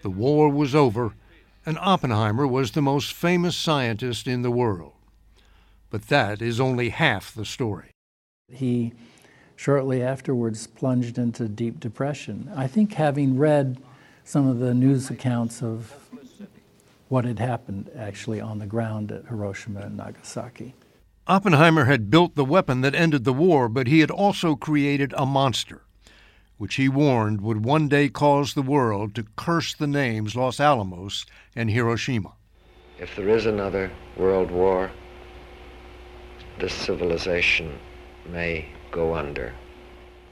The 0.03 0.11
war 0.11 0.49
was 0.49 0.77
over, 0.77 1.15
and 1.67 1.77
Oppenheimer 1.81 2.47
was 2.47 2.71
the 2.71 2.83
most 2.83 3.13
famous 3.13 3.57
scientist 3.57 4.29
in 4.29 4.43
the 4.43 4.51
world. 4.53 4.93
But 5.91 6.07
that 6.07 6.41
is 6.41 6.61
only 6.61 6.91
half 6.91 7.35
the 7.35 7.45
story. 7.45 7.91
He 8.49 8.93
shortly 9.61 10.03
afterwards 10.03 10.67
plunged 10.67 11.19
into 11.19 11.47
deep 11.47 11.79
depression. 11.79 12.51
I 12.57 12.67
think 12.67 12.95
having 12.95 13.37
read 13.37 13.77
some 14.25 14.49
of 14.49 14.59
the 14.59 14.73
news 14.73 15.11
accounts 15.11 15.63
of 15.63 15.95
what 17.09 17.27
had 17.27 17.39
happened 17.39 17.91
actually 17.95 18.41
on 18.41 18.59
the 18.59 18.65
ground 18.65 19.13
at 19.13 19.27
Hiroshima 19.27 19.81
and 19.81 19.99
Nagasaki. 19.99 20.73
Oppenheimer 21.27 21.85
had 21.85 22.11
built 22.11 22.37
the 22.37 22.45
weapon 22.45 22.81
that 22.81 22.95
ended 22.95 23.25
the 23.25 23.35
war, 23.35 23.69
but 23.69 23.87
he 23.87 24.01
had 24.01 24.11
also 24.11 24.57
created 24.57 25.13
a 25.15 25.27
monster 25.27 25.83
which 26.57 26.77
he 26.77 26.89
warned 26.89 27.43
would 27.43 27.63
one 27.63 27.87
day 27.87 28.09
cause 28.09 28.55
the 28.55 28.63
world 28.63 29.15
to 29.15 29.27
curse 29.37 29.75
the 29.75 29.87
names 29.87 30.35
Los 30.35 30.59
Alamos 30.59 31.27
and 31.55 31.71
Hiroshima. 31.71 32.33
If 32.99 33.15
there 33.15 33.29
is 33.29 33.45
another 33.45 33.91
world 34.17 34.51
war, 34.51 34.91
this 36.59 36.73
civilization 36.73 37.79
may 38.27 38.67
go 38.91 39.15
under. 39.15 39.53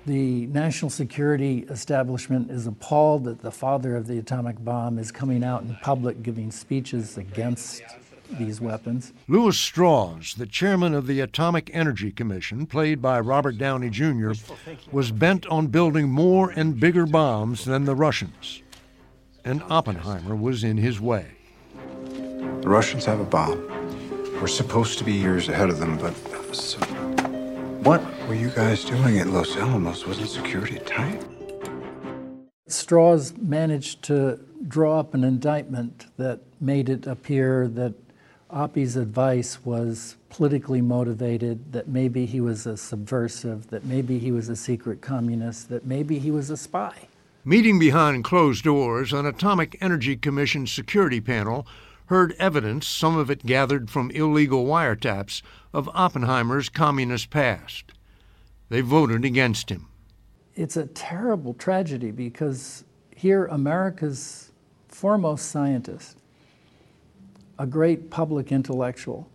The 0.06 0.46
national 0.46 0.90
security 0.90 1.66
establishment 1.68 2.50
is 2.50 2.66
appalled 2.66 3.24
that 3.24 3.42
the 3.42 3.50
father 3.50 3.94
of 3.94 4.06
the 4.06 4.18
atomic 4.18 4.64
bomb 4.64 4.98
is 4.98 5.12
coming 5.12 5.44
out 5.44 5.62
in 5.62 5.76
public 5.82 6.22
giving 6.22 6.50
speeches 6.50 7.18
against 7.18 7.82
these 8.30 8.60
weapons. 8.60 9.12
Lewis 9.26 9.58
Strauss, 9.58 10.34
the 10.34 10.46
chairman 10.46 10.94
of 10.94 11.06
the 11.06 11.20
Atomic 11.20 11.70
Energy 11.74 12.10
Commission, 12.10 12.66
played 12.66 13.00
by 13.00 13.20
Robert 13.20 13.58
Downey 13.58 13.90
Jr., 13.90 14.32
was 14.92 15.10
bent 15.10 15.46
on 15.46 15.66
building 15.68 16.08
more 16.08 16.50
and 16.50 16.78
bigger 16.78 17.06
bombs 17.06 17.64
than 17.64 17.84
the 17.84 17.94
Russians. 17.94 18.62
And 19.44 19.62
Oppenheimer 19.70 20.36
was 20.36 20.64
in 20.64 20.76
his 20.76 21.00
way. 21.00 21.26
The 22.60 22.68
Russians 22.68 23.04
have 23.04 23.20
a 23.20 23.24
bomb. 23.24 23.66
We're 24.40 24.46
supposed 24.46 24.98
to 24.98 25.04
be 25.04 25.12
years 25.12 25.48
ahead 25.48 25.70
of 25.70 25.78
them, 25.78 25.98
but 25.98 26.14
so, 26.54 26.78
what 27.88 28.02
were 28.28 28.34
you 28.34 28.50
guys 28.50 28.84
doing 28.84 29.18
at 29.18 29.28
Los 29.28 29.56
Alamos? 29.56 30.06
Wasn't 30.06 30.28
security 30.28 30.78
tight? 30.80 31.24
Strauss 32.66 33.32
managed 33.38 34.02
to 34.02 34.38
draw 34.68 35.00
up 35.00 35.14
an 35.14 35.24
indictment 35.24 36.04
that 36.18 36.40
made 36.60 36.90
it 36.90 37.06
appear 37.06 37.66
that 37.66 37.94
Oppie's 38.50 38.96
advice 38.96 39.64
was 39.64 40.16
politically 40.28 40.82
motivated, 40.82 41.72
that 41.72 41.88
maybe 41.88 42.26
he 42.26 42.42
was 42.42 42.66
a 42.66 42.76
subversive, 42.76 43.70
that 43.70 43.86
maybe 43.86 44.18
he 44.18 44.32
was 44.32 44.50
a 44.50 44.56
secret 44.56 45.00
communist, 45.00 45.70
that 45.70 45.86
maybe 45.86 46.18
he 46.18 46.30
was 46.30 46.50
a 46.50 46.58
spy. 46.58 47.08
Meeting 47.42 47.78
behind 47.78 48.22
closed 48.22 48.64
doors, 48.64 49.14
an 49.14 49.24
Atomic 49.24 49.78
Energy 49.80 50.14
Commission 50.14 50.66
security 50.66 51.22
panel 51.22 51.66
heard 52.08 52.34
evidence, 52.38 52.86
some 52.86 53.16
of 53.16 53.30
it 53.30 53.44
gathered 53.44 53.90
from 53.90 54.10
illegal 54.10 54.64
wiretaps, 54.64 55.42
of 55.72 55.88
Oppenheimer's 55.94 56.68
communist 56.68 57.30
past. 57.30 57.92
They 58.70 58.80
voted 58.80 59.24
against 59.24 59.70
him. 59.70 59.88
It's 60.54 60.76
a 60.76 60.86
terrible 60.86 61.54
tragedy 61.54 62.10
because 62.10 62.84
here, 63.14 63.46
America's 63.46 64.52
foremost 64.88 65.50
scientist, 65.50 66.18
a 67.58 67.66
great 67.66 68.10
public 68.10 68.52
intellectual, 68.52 69.28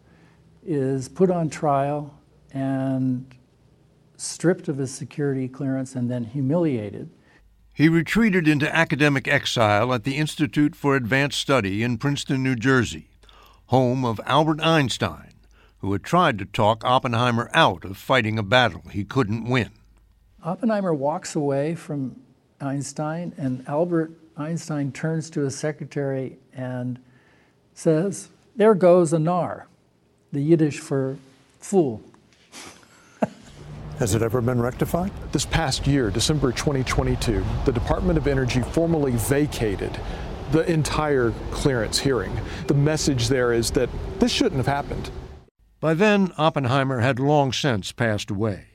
is 0.66 1.08
put 1.10 1.30
on 1.30 1.50
trial 1.50 2.14
and 2.54 3.26
stripped 4.18 4.68
of 4.68 4.78
his 4.78 4.94
security 4.94 5.48
clearance 5.48 5.96
and 5.96 6.10
then 6.10 6.24
humiliated. 6.24 7.10
He 7.76 7.90
retreated 7.90 8.48
into 8.48 8.74
academic 8.74 9.28
exile 9.28 9.96
at 9.96 10.04
the 10.04 10.18
Institute 10.18 10.76
for 10.76 10.96
Advanced 10.96 11.40
Study 11.40 11.82
in 11.82 11.98
Princeton, 11.98 12.44
New 12.44 12.56
Jersey, 12.56 13.08
home 13.68 14.06
of 14.06 14.22
Albert 14.28 14.62
Einstein, 14.62 15.34
who 15.80 15.92
had 15.92 16.04
tried 16.04 16.38
to 16.38 16.46
talk 16.46 16.86
Oppenheimer 16.86 17.50
out 17.52 17.84
of 17.84 17.98
fighting 17.98 18.38
a 18.38 18.44
battle 18.44 18.84
he 18.92 19.04
couldn't 19.04 19.50
win. 19.50 19.72
Oppenheimer 20.44 20.94
walks 20.94 21.36
away 21.36 21.74
from 21.74 22.22
Einstein, 22.62 23.34
and 23.38 23.68
Albert 23.68 24.12
Einstein 24.38 24.92
turns 24.92 25.32
to 25.32 25.42
his 25.42 25.58
secretary 25.58 26.38
and 26.54 27.00
says, 27.74 28.30
There 28.56 28.76
goes 28.76 29.14
a 29.14 29.20
nar, 29.20 29.66
the 30.32 30.42
Yiddish 30.42 30.80
for 30.80 31.18
fool. 31.60 32.04
Has 34.00 34.16
it 34.16 34.24
ever 34.24 34.42
been 34.42 34.60
rectified? 34.60 35.12
This 35.32 35.46
past 35.46 35.86
year, 35.86 36.10
December 36.10 36.52
2022, 36.52 37.46
the 37.64 37.72
Department 37.72 38.18
of 38.18 38.26
Energy 38.26 38.62
formally 38.62 39.12
vacated 39.12 40.00
the 40.52 40.70
entire 40.70 41.32
clearance 41.52 42.00
hearing. 42.00 42.36
The 42.66 42.74
message 42.74 43.28
there 43.28 43.54
is 43.54 43.70
that 43.72 43.90
this 44.20 44.32
shouldn't 44.32 44.58
have 44.58 44.68
happened. 44.68 45.12
By 45.80 45.94
then, 45.94 46.34
Oppenheimer 46.40 47.02
had 47.02 47.20
long 47.20 47.54
since 47.54 47.92
passed 47.92 48.32
away. 48.32 48.66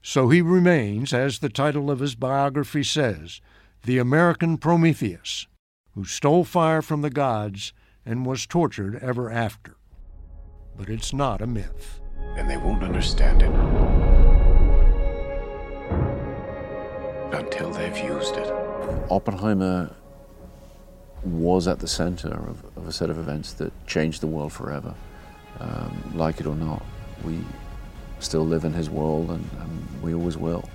So 0.00 0.28
he 0.28 0.42
remains, 0.42 1.12
as 1.12 1.40
the 1.40 1.48
title 1.48 1.90
of 1.90 1.98
his 1.98 2.14
biography 2.14 2.84
says, 2.84 3.40
the 3.82 3.98
American 3.98 4.58
Prometheus, 4.58 5.48
who 5.94 6.04
stole 6.04 6.44
fire 6.44 6.82
from 6.82 7.02
the 7.02 7.10
gods 7.10 7.72
and 8.04 8.24
was 8.24 8.46
tortured 8.46 8.96
ever 9.02 9.28
after. 9.28 9.76
But 10.76 10.88
it's 10.88 11.12
not 11.12 11.42
a 11.42 11.48
myth. 11.48 12.00
And 12.36 12.48
they 12.48 12.56
won't 12.56 12.84
understand 12.84 13.42
it 13.42 14.05
until 17.32 17.70
they've 17.70 17.98
used 17.98 18.36
it. 18.36 18.52
Oppenheimer 19.10 19.94
was 21.24 21.66
at 21.66 21.80
the 21.80 21.88
center 21.88 22.28
of, 22.28 22.64
of 22.76 22.86
a 22.86 22.92
set 22.92 23.10
of 23.10 23.18
events 23.18 23.52
that 23.54 23.72
changed 23.86 24.20
the 24.20 24.26
world 24.26 24.52
forever. 24.52 24.94
Um, 25.58 26.12
like 26.14 26.40
it 26.40 26.46
or 26.46 26.54
not, 26.54 26.84
we 27.24 27.40
still 28.20 28.46
live 28.46 28.64
in 28.64 28.72
his 28.72 28.88
world 28.88 29.30
and, 29.30 29.48
and 29.60 30.02
we 30.02 30.14
always 30.14 30.36
will. 30.36 30.68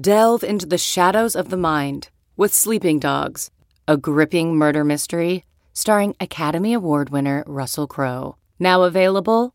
Delve 0.00 0.42
into 0.42 0.66
the 0.66 0.78
shadows 0.78 1.36
of 1.36 1.50
the 1.50 1.56
mind 1.56 2.08
with 2.36 2.54
Sleeping 2.54 2.98
Dogs, 2.98 3.50
a 3.86 3.96
gripping 3.96 4.56
murder 4.56 4.84
mystery 4.84 5.44
starring 5.74 6.14
Academy 6.20 6.72
Award 6.72 7.10
winner 7.10 7.44
Russell 7.46 7.86
Crowe. 7.86 8.36
Now 8.58 8.82
available 8.82 9.54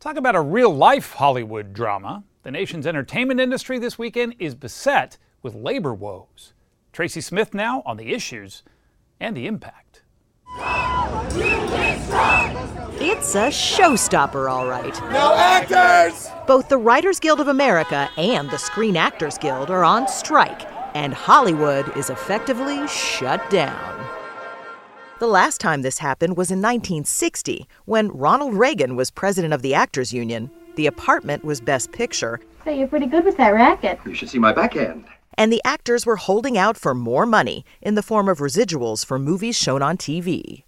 Talk 0.00 0.16
about 0.16 0.34
a 0.34 0.40
real 0.40 0.74
life 0.74 1.12
Hollywood 1.12 1.74
drama. 1.74 2.24
The 2.42 2.50
nation's 2.50 2.86
entertainment 2.86 3.38
industry 3.38 3.78
this 3.78 3.98
weekend 3.98 4.34
is 4.38 4.54
beset 4.54 5.18
with 5.42 5.54
labor 5.54 5.92
woes. 5.92 6.54
Tracy 6.90 7.20
Smith 7.20 7.52
now 7.52 7.82
on 7.84 7.98
the 7.98 8.14
issues 8.14 8.62
and 9.20 9.36
the 9.36 9.46
impact. 9.46 10.00
It's 12.98 13.34
a 13.34 13.48
showstopper, 13.48 14.50
all 14.50 14.66
right. 14.66 14.98
No 15.12 15.34
actors! 15.36 16.30
Both 16.46 16.70
the 16.70 16.78
Writers 16.78 17.20
Guild 17.20 17.40
of 17.40 17.48
America 17.48 18.08
and 18.16 18.50
the 18.50 18.56
Screen 18.56 18.96
Actors 18.96 19.36
Guild 19.36 19.70
are 19.70 19.84
on 19.84 20.08
strike, 20.08 20.62
and 20.94 21.12
Hollywood 21.12 21.94
is 21.98 22.08
effectively 22.08 22.88
shut 22.88 23.50
down. 23.50 23.99
The 25.20 25.26
last 25.26 25.60
time 25.60 25.82
this 25.82 25.98
happened 25.98 26.38
was 26.38 26.50
in 26.50 26.62
1960 26.62 27.68
when 27.84 28.08
Ronald 28.08 28.54
Reagan 28.54 28.96
was 28.96 29.10
president 29.10 29.52
of 29.52 29.60
the 29.60 29.74
Actors 29.74 30.14
Union. 30.14 30.50
The 30.76 30.86
apartment 30.86 31.44
was 31.44 31.60
Best 31.60 31.92
Picture. 31.92 32.40
So 32.64 32.70
you're 32.70 32.88
pretty 32.88 33.04
good 33.04 33.26
with 33.26 33.36
that 33.36 33.50
racket. 33.50 34.00
You 34.06 34.14
should 34.14 34.30
see 34.30 34.38
my 34.38 34.54
backhand. 34.54 35.04
And 35.34 35.52
the 35.52 35.60
actors 35.62 36.06
were 36.06 36.16
holding 36.16 36.56
out 36.56 36.78
for 36.78 36.94
more 36.94 37.26
money 37.26 37.66
in 37.82 37.96
the 37.96 38.02
form 38.02 38.30
of 38.30 38.38
residuals 38.38 39.04
for 39.04 39.18
movies 39.18 39.58
shown 39.58 39.82
on 39.82 39.98
TV. 39.98 40.62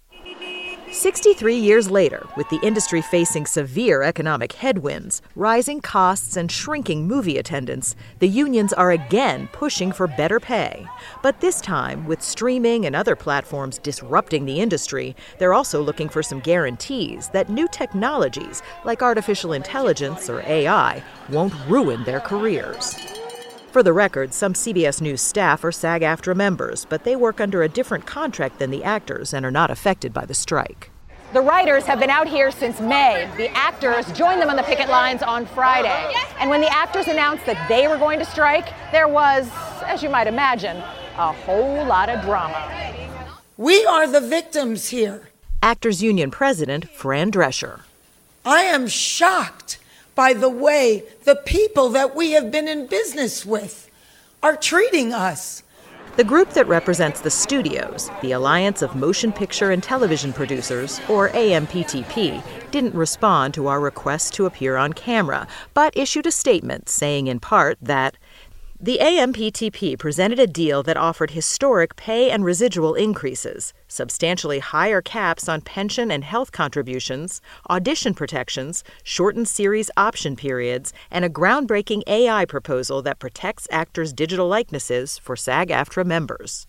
63 0.93 1.57
years 1.57 1.89
later, 1.89 2.23
with 2.37 2.47
the 2.49 2.59
industry 2.61 3.01
facing 3.01 3.47
severe 3.47 4.03
economic 4.03 4.53
headwinds, 4.53 5.23
rising 5.35 5.81
costs, 5.81 6.37
and 6.37 6.51
shrinking 6.51 7.07
movie 7.07 7.39
attendance, 7.39 7.95
the 8.19 8.27
unions 8.27 8.71
are 8.73 8.91
again 8.91 9.49
pushing 9.53 9.91
for 9.91 10.05
better 10.05 10.39
pay. 10.39 10.85
But 11.23 11.41
this 11.41 11.59
time, 11.61 12.05
with 12.05 12.21
streaming 12.21 12.85
and 12.85 12.95
other 12.95 13.15
platforms 13.15 13.79
disrupting 13.79 14.45
the 14.45 14.59
industry, 14.59 15.15
they're 15.39 15.55
also 15.55 15.81
looking 15.81 16.09
for 16.09 16.21
some 16.21 16.39
guarantees 16.39 17.27
that 17.29 17.49
new 17.49 17.67
technologies, 17.69 18.61
like 18.85 19.01
artificial 19.01 19.53
intelligence 19.53 20.29
or 20.29 20.41
AI, 20.41 21.01
won't 21.29 21.55
ruin 21.67 22.03
their 22.03 22.19
careers. 22.19 23.22
For 23.73 23.81
the 23.81 23.91
record, 23.91 24.35
some 24.35 24.53
CBS 24.53 25.01
News 25.01 25.19
staff 25.19 25.63
are 25.63 25.71
SAG 25.71 26.03
AFTRA 26.03 26.35
members, 26.35 26.85
but 26.85 27.05
they 27.05 27.15
work 27.15 27.41
under 27.41 27.63
a 27.63 27.67
different 27.67 28.05
contract 28.05 28.59
than 28.59 28.69
the 28.69 28.83
actors 28.83 29.33
and 29.33 29.43
are 29.43 29.49
not 29.49 29.71
affected 29.71 30.13
by 30.13 30.27
the 30.27 30.35
strike. 30.35 30.91
The 31.33 31.41
writers 31.41 31.83
have 31.85 31.99
been 31.99 32.11
out 32.11 32.27
here 32.27 32.51
since 32.51 32.79
May. 32.79 33.27
The 33.35 33.49
actors 33.57 34.05
joined 34.11 34.39
them 34.39 34.51
on 34.51 34.57
the 34.57 34.61
picket 34.61 34.89
lines 34.89 35.23
on 35.23 35.47
Friday. 35.47 36.13
And 36.39 36.51
when 36.51 36.61
the 36.61 36.71
actors 36.71 37.07
announced 37.07 37.47
that 37.47 37.67
they 37.67 37.87
were 37.87 37.97
going 37.97 38.19
to 38.19 38.25
strike, 38.25 38.69
there 38.91 39.07
was, 39.07 39.49
as 39.87 40.03
you 40.03 40.09
might 40.11 40.27
imagine, 40.27 40.77
a 41.17 41.31
whole 41.31 41.83
lot 41.83 42.09
of 42.09 42.21
drama. 42.21 42.69
We 43.57 43.83
are 43.87 44.05
the 44.05 44.21
victims 44.21 44.89
here. 44.89 45.29
Actors 45.63 46.03
Union 46.03 46.29
President 46.29 46.87
Fran 46.91 47.31
Drescher. 47.31 47.79
I 48.45 48.65
am 48.65 48.85
shocked 48.85 49.79
by 50.15 50.33
the 50.33 50.49
way 50.49 51.03
the 51.23 51.35
people 51.35 51.89
that 51.89 52.15
we 52.15 52.31
have 52.31 52.51
been 52.51 52.67
in 52.67 52.87
business 52.87 53.45
with 53.45 53.89
are 54.41 54.55
treating 54.55 55.13
us. 55.13 55.63
The 56.15 56.23
group 56.23 56.51
that 56.51 56.67
represents 56.67 57.21
the 57.21 57.31
studios, 57.31 58.11
the 58.21 58.33
Alliance 58.33 58.83
of 58.83 58.95
Motion 58.95 59.33
Picture 59.33 59.71
and 59.71 59.81
Television 59.81 60.31
Producers, 60.31 61.01
or 61.09 61.29
AMPTP, 61.29 62.43
didn't 62.69 62.93
respond 62.93 63.55
to 63.55 63.65
our 63.65 63.79
request 63.79 64.35
to 64.35 64.45
appear 64.45 64.77
on 64.77 64.93
camera, 64.93 65.47
but 65.73 65.97
issued 65.97 66.27
a 66.27 66.31
statement 66.31 66.87
saying 66.87 67.25
in 67.25 67.39
part 67.39 67.79
that 67.81 68.15
The 68.83 68.99
AMPTP 69.01 69.97
presented 69.97 70.39
a 70.39 70.45
deal 70.45 70.83
that 70.83 70.97
offered 70.97 71.31
historic 71.31 71.95
pay 71.95 72.29
and 72.29 72.43
residual 72.43 72.95
increases, 72.95 73.73
substantially 73.87 74.59
higher 74.59 75.01
caps 75.01 75.47
on 75.47 75.61
pension 75.61 76.11
and 76.11 76.21
health 76.21 76.51
contributions, 76.51 77.39
audition 77.69 78.13
protections, 78.13 78.83
shortened 79.01 79.47
series 79.47 79.89
option 79.95 80.35
periods, 80.35 80.91
and 81.09 81.23
a 81.23 81.29
groundbreaking 81.29 82.01
AI 82.07 82.43
proposal 82.43 83.01
that 83.03 83.19
protects 83.19 83.69
actors' 83.71 84.11
digital 84.11 84.49
likenesses 84.49 85.17
for 85.17 85.37
SAG 85.37 85.69
AFTRA 85.69 86.05
members. 86.05 86.67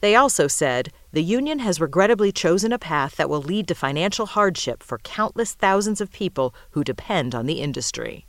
They 0.00 0.14
also 0.14 0.48
said 0.48 0.92
the 1.12 1.22
union 1.22 1.60
has 1.60 1.80
regrettably 1.80 2.32
chosen 2.32 2.70
a 2.70 2.78
path 2.78 3.16
that 3.16 3.30
will 3.30 3.40
lead 3.40 3.66
to 3.68 3.74
financial 3.74 4.26
hardship 4.26 4.82
for 4.82 4.98
countless 4.98 5.54
thousands 5.54 6.02
of 6.02 6.12
people 6.12 6.54
who 6.72 6.84
depend 6.84 7.34
on 7.34 7.46
the 7.46 7.62
industry. 7.62 8.26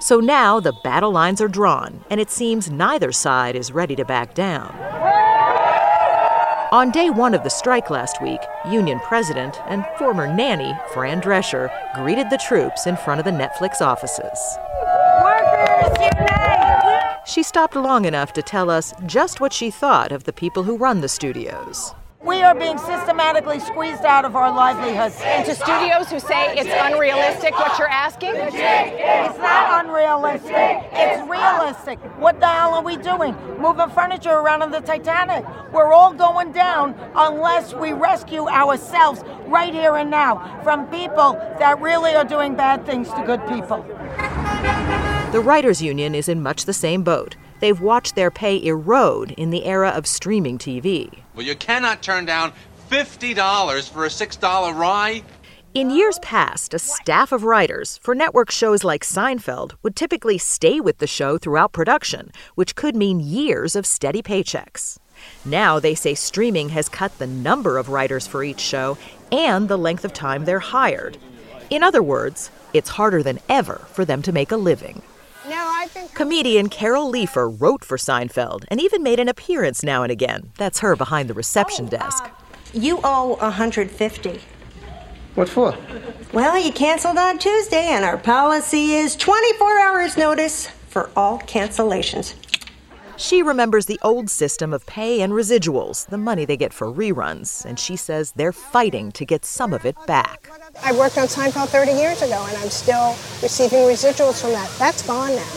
So 0.00 0.18
now 0.18 0.60
the 0.60 0.72
battle 0.82 1.12
lines 1.12 1.42
are 1.42 1.48
drawn, 1.48 2.02
and 2.08 2.18
it 2.18 2.30
seems 2.30 2.70
neither 2.70 3.12
side 3.12 3.54
is 3.54 3.70
ready 3.70 3.94
to 3.96 4.04
back 4.06 4.34
down. 4.34 4.74
On 6.72 6.90
day 6.90 7.10
one 7.10 7.34
of 7.34 7.42
the 7.42 7.50
strike 7.50 7.90
last 7.90 8.22
week, 8.22 8.40
union 8.66 8.98
president 9.00 9.60
and 9.66 9.84
former 9.98 10.32
nanny 10.32 10.74
Fran 10.94 11.20
Drescher 11.20 11.68
greeted 11.96 12.30
the 12.30 12.38
troops 12.48 12.86
in 12.86 12.96
front 12.96 13.18
of 13.18 13.26
the 13.26 13.30
Netflix 13.30 13.82
offices. 13.82 14.38
Workers 15.22 15.98
unite! 16.00 17.18
She 17.26 17.42
stopped 17.42 17.76
long 17.76 18.06
enough 18.06 18.32
to 18.32 18.42
tell 18.42 18.70
us 18.70 18.94
just 19.04 19.40
what 19.40 19.52
she 19.52 19.70
thought 19.70 20.12
of 20.12 20.24
the 20.24 20.32
people 20.32 20.62
who 20.62 20.78
run 20.78 21.02
the 21.02 21.08
studios. 21.08 21.94
We 22.22 22.42
are 22.42 22.54
being 22.54 22.76
systematically 22.76 23.60
squeezed 23.60 24.04
out 24.04 24.26
of 24.26 24.36
our 24.36 24.54
livelihoods. 24.54 25.16
And 25.22 25.46
to 25.46 25.54
studios 25.54 26.10
who 26.10 26.20
say 26.20 26.54
it's 26.54 26.68
unrealistic 26.70 27.58
what 27.58 27.78
you're 27.78 27.88
asking? 27.88 28.32
It's 28.34 29.38
not 29.38 29.86
unrealistic. 29.86 30.90
It's 30.92 31.26
realistic. 31.30 31.98
What 32.18 32.38
the 32.38 32.46
hell 32.46 32.74
are 32.74 32.82
we 32.82 32.98
doing? 32.98 33.34
Moving 33.58 33.88
furniture 33.88 34.34
around 34.34 34.60
on 34.60 34.70
the 34.70 34.80
Titanic. 34.80 35.46
We're 35.72 35.94
all 35.94 36.12
going 36.12 36.52
down 36.52 36.94
unless 37.14 37.72
we 37.72 37.94
rescue 37.94 38.46
ourselves 38.48 39.22
right 39.46 39.72
here 39.72 39.96
and 39.96 40.10
now 40.10 40.60
from 40.62 40.88
people 40.88 41.32
that 41.58 41.80
really 41.80 42.14
are 42.14 42.24
doing 42.24 42.54
bad 42.54 42.84
things 42.84 43.08
to 43.08 43.22
good 43.24 43.40
people. 43.48 43.82
The 45.32 45.40
writers' 45.40 45.80
union 45.80 46.14
is 46.14 46.28
in 46.28 46.42
much 46.42 46.66
the 46.66 46.74
same 46.74 47.02
boat. 47.02 47.36
They've 47.60 47.80
watched 47.80 48.14
their 48.14 48.30
pay 48.30 48.62
erode 48.62 49.32
in 49.32 49.50
the 49.50 49.64
era 49.64 49.90
of 49.90 50.06
streaming 50.06 50.58
TV. 50.58 51.20
Well, 51.40 51.46
you 51.46 51.56
cannot 51.56 52.02
turn 52.02 52.26
down 52.26 52.52
$50 52.90 53.88
for 53.88 54.04
a 54.04 54.08
$6 54.10 54.78
rye. 54.78 55.22
In 55.72 55.88
years 55.88 56.18
past, 56.18 56.74
a 56.74 56.78
staff 56.78 57.32
of 57.32 57.44
writers 57.44 57.98
for 58.02 58.14
network 58.14 58.50
shows 58.50 58.84
like 58.84 59.04
Seinfeld 59.04 59.72
would 59.82 59.96
typically 59.96 60.36
stay 60.36 60.80
with 60.80 60.98
the 60.98 61.06
show 61.06 61.38
throughout 61.38 61.72
production, 61.72 62.30
which 62.56 62.74
could 62.74 62.94
mean 62.94 63.20
years 63.20 63.74
of 63.74 63.86
steady 63.86 64.20
paychecks. 64.20 64.98
Now 65.42 65.80
they 65.80 65.94
say 65.94 66.12
streaming 66.12 66.68
has 66.68 66.90
cut 66.90 67.16
the 67.16 67.26
number 67.26 67.78
of 67.78 67.88
writers 67.88 68.26
for 68.26 68.44
each 68.44 68.60
show 68.60 68.98
and 69.32 69.66
the 69.66 69.78
length 69.78 70.04
of 70.04 70.12
time 70.12 70.44
they're 70.44 70.58
hired. 70.58 71.16
In 71.70 71.82
other 71.82 72.02
words, 72.02 72.50
it's 72.74 72.90
harder 72.90 73.22
than 73.22 73.38
ever 73.48 73.86
for 73.94 74.04
them 74.04 74.20
to 74.22 74.32
make 74.32 74.52
a 74.52 74.58
living. 74.58 75.00
No, 75.80 75.84
I 75.84 75.88
think. 75.88 76.14
Comedian 76.14 76.68
Carol 76.68 77.10
Leifer 77.10 77.48
wrote 77.48 77.84
for 77.84 77.96
Seinfeld 77.96 78.64
and 78.68 78.80
even 78.80 79.02
made 79.02 79.18
an 79.18 79.28
appearance 79.28 79.82
now 79.82 80.02
and 80.02 80.12
again. 80.12 80.52
That's 80.58 80.80
her 80.80 80.94
behind 80.94 81.28
the 81.30 81.34
reception 81.34 81.86
oh, 81.86 81.88
desk. 81.88 82.24
You 82.72 83.00
owe 83.02 83.36
150. 83.36 84.40
What 85.36 85.48
for? 85.48 85.74
Well, 86.32 86.58
you 86.58 86.72
canceled 86.72 87.16
on 87.16 87.38
Tuesday, 87.38 87.86
and 87.86 88.04
our 88.04 88.18
policy 88.18 88.94
is 88.94 89.16
24 89.16 89.80
hours 89.80 90.16
notice 90.16 90.66
for 90.66 91.10
all 91.16 91.38
cancellations. 91.40 92.34
She 93.20 93.42
remembers 93.42 93.84
the 93.84 94.00
old 94.00 94.30
system 94.30 94.72
of 94.72 94.86
pay 94.86 95.20
and 95.20 95.34
residuals, 95.34 96.06
the 96.06 96.16
money 96.16 96.46
they 96.46 96.56
get 96.56 96.72
for 96.72 96.86
reruns, 96.90 97.66
and 97.66 97.78
she 97.78 97.94
says 97.94 98.32
they're 98.32 98.50
fighting 98.50 99.12
to 99.12 99.26
get 99.26 99.44
some 99.44 99.74
of 99.74 99.84
it 99.84 99.94
back. 100.06 100.48
I 100.82 100.92
worked 100.92 101.18
on 101.18 101.26
Seinfeld 101.26 101.68
30 101.68 101.92
years 101.92 102.22
ago, 102.22 102.42
and 102.48 102.56
I'm 102.56 102.70
still 102.70 103.10
receiving 103.42 103.80
residuals 103.80 104.40
from 104.40 104.52
that. 104.52 104.70
That's 104.78 105.06
gone 105.06 105.36
now. 105.36 105.52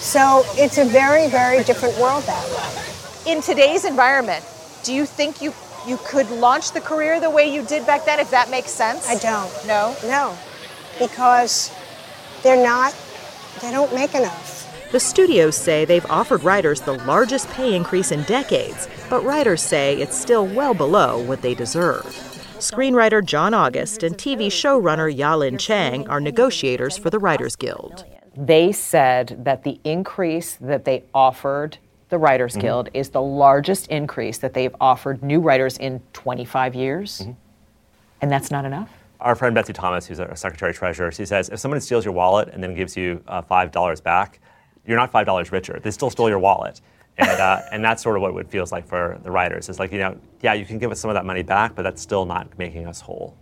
So 0.00 0.44
it's 0.54 0.78
a 0.78 0.86
very, 0.86 1.28
very 1.28 1.62
different 1.62 1.94
world 1.98 2.22
that 2.22 2.48
way. 2.48 3.30
In 3.30 3.42
today's 3.42 3.84
environment, 3.84 4.42
do 4.82 4.94
you 4.94 5.04
think 5.04 5.42
you 5.42 5.52
you 5.86 5.98
could 6.06 6.30
launch 6.30 6.72
the 6.72 6.80
career 6.80 7.20
the 7.20 7.28
way 7.28 7.54
you 7.54 7.62
did 7.66 7.86
back 7.86 8.06
then, 8.06 8.18
if 8.18 8.30
that 8.30 8.50
makes 8.50 8.70
sense? 8.70 9.06
I 9.06 9.16
don't. 9.16 9.52
No? 9.66 9.94
No, 10.04 10.38
because 10.98 11.70
they're 12.42 12.64
not, 12.64 12.96
they 13.60 13.70
don't 13.70 13.94
make 13.94 14.14
enough. 14.14 14.53
The 14.94 15.00
studios 15.00 15.56
say 15.56 15.84
they've 15.84 16.06
offered 16.08 16.44
writers 16.44 16.80
the 16.80 16.92
largest 16.98 17.50
pay 17.50 17.74
increase 17.74 18.12
in 18.12 18.22
decades, 18.22 18.88
but 19.10 19.24
writers 19.24 19.60
say 19.60 20.00
it's 20.00 20.16
still 20.16 20.46
well 20.46 20.72
below 20.72 21.20
what 21.24 21.42
they 21.42 21.52
deserve. 21.52 22.04
Screenwriter 22.60 23.24
John 23.24 23.54
August 23.54 24.04
and 24.04 24.16
TV 24.16 24.46
showrunner 24.46 25.12
Yahlin 25.12 25.58
Chang 25.58 26.06
are 26.06 26.20
negotiators 26.20 26.96
for 26.96 27.10
the 27.10 27.18
Writers 27.18 27.56
Guild. 27.56 28.04
They 28.36 28.70
said 28.70 29.40
that 29.42 29.64
the 29.64 29.80
increase 29.82 30.54
that 30.60 30.84
they 30.84 31.02
offered 31.12 31.78
the 32.08 32.18
Writers 32.18 32.52
Mm-hmm. 32.52 32.60
Guild 32.60 32.88
is 32.94 33.08
the 33.08 33.20
largest 33.20 33.88
increase 33.88 34.38
that 34.38 34.54
they've 34.54 34.76
offered 34.80 35.24
new 35.24 35.40
writers 35.40 35.76
in 35.76 36.02
25 36.12 36.76
years. 36.76 37.18
Mm-hmm. 37.18 37.32
And 38.22 38.30
that's 38.30 38.52
not 38.52 38.64
enough? 38.64 38.92
Our 39.18 39.34
friend 39.34 39.56
Betsy 39.56 39.72
Thomas, 39.72 40.06
who's 40.06 40.20
our 40.20 40.36
secretary 40.36 40.72
treasurer, 40.72 41.10
she 41.10 41.26
says 41.26 41.48
if 41.48 41.58
someone 41.58 41.80
steals 41.80 42.04
your 42.04 42.14
wallet 42.14 42.50
and 42.52 42.62
then 42.62 42.76
gives 42.76 42.96
you 42.96 43.24
uh, 43.26 43.42
five 43.42 43.72
dollars 43.72 44.00
back, 44.00 44.38
you're 44.86 44.96
not 44.96 45.10
five 45.10 45.26
dollars 45.26 45.52
richer. 45.52 45.78
They 45.82 45.90
still 45.90 46.10
stole 46.10 46.28
your 46.28 46.38
wallet, 46.38 46.80
and 47.18 47.40
uh, 47.40 47.60
and 47.72 47.84
that's 47.84 48.02
sort 48.02 48.16
of 48.16 48.22
what 48.22 48.36
it 48.36 48.50
feels 48.50 48.72
like 48.72 48.86
for 48.86 49.18
the 49.22 49.30
writers. 49.30 49.68
It's 49.68 49.78
like 49.78 49.92
you 49.92 49.98
know, 49.98 50.16
yeah, 50.42 50.54
you 50.54 50.64
can 50.64 50.78
give 50.78 50.90
us 50.90 51.00
some 51.00 51.10
of 51.10 51.14
that 51.14 51.24
money 51.24 51.42
back, 51.42 51.74
but 51.74 51.82
that's 51.82 52.02
still 52.02 52.24
not 52.24 52.58
making 52.58 52.86
us 52.86 53.00
whole. 53.00 53.36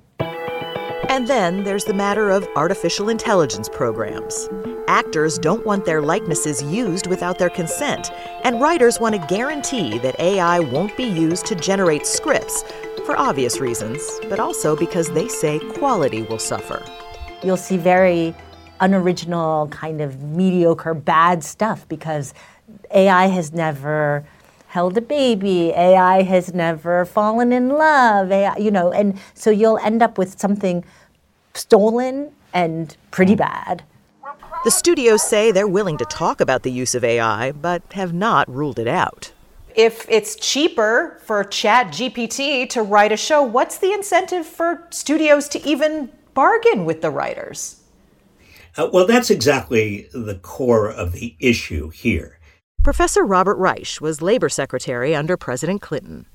And 1.08 1.28
then 1.28 1.62
there's 1.62 1.84
the 1.84 1.92
matter 1.92 2.30
of 2.30 2.48
artificial 2.56 3.10
intelligence 3.10 3.68
programs. 3.68 4.48
Actors 4.88 5.36
don't 5.36 5.64
want 5.66 5.84
their 5.84 6.00
likenesses 6.00 6.62
used 6.62 7.06
without 7.06 7.38
their 7.38 7.50
consent, 7.50 8.10
and 8.44 8.60
writers 8.60 8.98
want 8.98 9.14
to 9.14 9.26
guarantee 9.26 9.98
that 9.98 10.18
AI 10.18 10.60
won't 10.60 10.96
be 10.96 11.04
used 11.04 11.44
to 11.46 11.54
generate 11.54 12.06
scripts 12.06 12.64
for 13.04 13.18
obvious 13.18 13.60
reasons, 13.60 14.02
but 14.30 14.40
also 14.40 14.74
because 14.74 15.08
they 15.10 15.28
say 15.28 15.58
quality 15.74 16.22
will 16.22 16.38
suffer. 16.38 16.82
You'll 17.42 17.56
see 17.56 17.76
very 17.76 18.34
unoriginal, 18.82 19.68
kind 19.68 20.00
of 20.00 20.22
mediocre, 20.22 20.92
bad 20.92 21.42
stuff 21.42 21.88
because 21.88 22.34
AI 22.90 23.26
has 23.26 23.52
never 23.52 24.26
held 24.66 24.98
a 24.98 25.00
baby, 25.00 25.70
AI 25.70 26.22
has 26.22 26.52
never 26.52 27.04
fallen 27.04 27.52
in 27.52 27.68
love, 27.68 28.32
AI, 28.32 28.56
you 28.56 28.70
know, 28.70 28.90
and 28.90 29.18
so 29.34 29.50
you'll 29.50 29.78
end 29.78 30.02
up 30.02 30.18
with 30.18 30.38
something 30.38 30.84
stolen 31.54 32.32
and 32.52 32.96
pretty 33.10 33.34
hmm. 33.34 33.38
bad. 33.38 33.84
The 34.64 34.70
studios 34.70 35.22
say 35.22 35.52
they're 35.52 35.66
willing 35.66 35.98
to 35.98 36.04
talk 36.04 36.40
about 36.40 36.62
the 36.62 36.70
use 36.70 36.94
of 36.94 37.04
AI, 37.04 37.52
but 37.52 37.82
have 37.92 38.12
not 38.12 38.48
ruled 38.48 38.78
it 38.78 38.88
out. 38.88 39.32
If 39.74 40.06
it's 40.08 40.36
cheaper 40.36 41.20
for 41.24 41.44
Chat 41.44 41.88
GPT 41.88 42.68
to 42.70 42.82
write 42.82 43.12
a 43.12 43.16
show, 43.16 43.42
what's 43.42 43.78
the 43.78 43.92
incentive 43.92 44.46
for 44.46 44.86
studios 44.90 45.48
to 45.48 45.66
even 45.66 46.10
bargain 46.34 46.84
with 46.84 47.02
the 47.02 47.10
writers? 47.10 47.81
Uh, 48.76 48.88
well, 48.92 49.06
that's 49.06 49.30
exactly 49.30 50.08
the 50.12 50.36
core 50.36 50.90
of 50.90 51.12
the 51.12 51.36
issue 51.38 51.90
here. 51.90 52.38
Professor 52.82 53.24
Robert 53.24 53.56
Reich 53.56 54.00
was 54.00 54.22
labor 54.22 54.48
secretary 54.48 55.14
under 55.14 55.36
President 55.36 55.80
Clinton. 55.82 56.26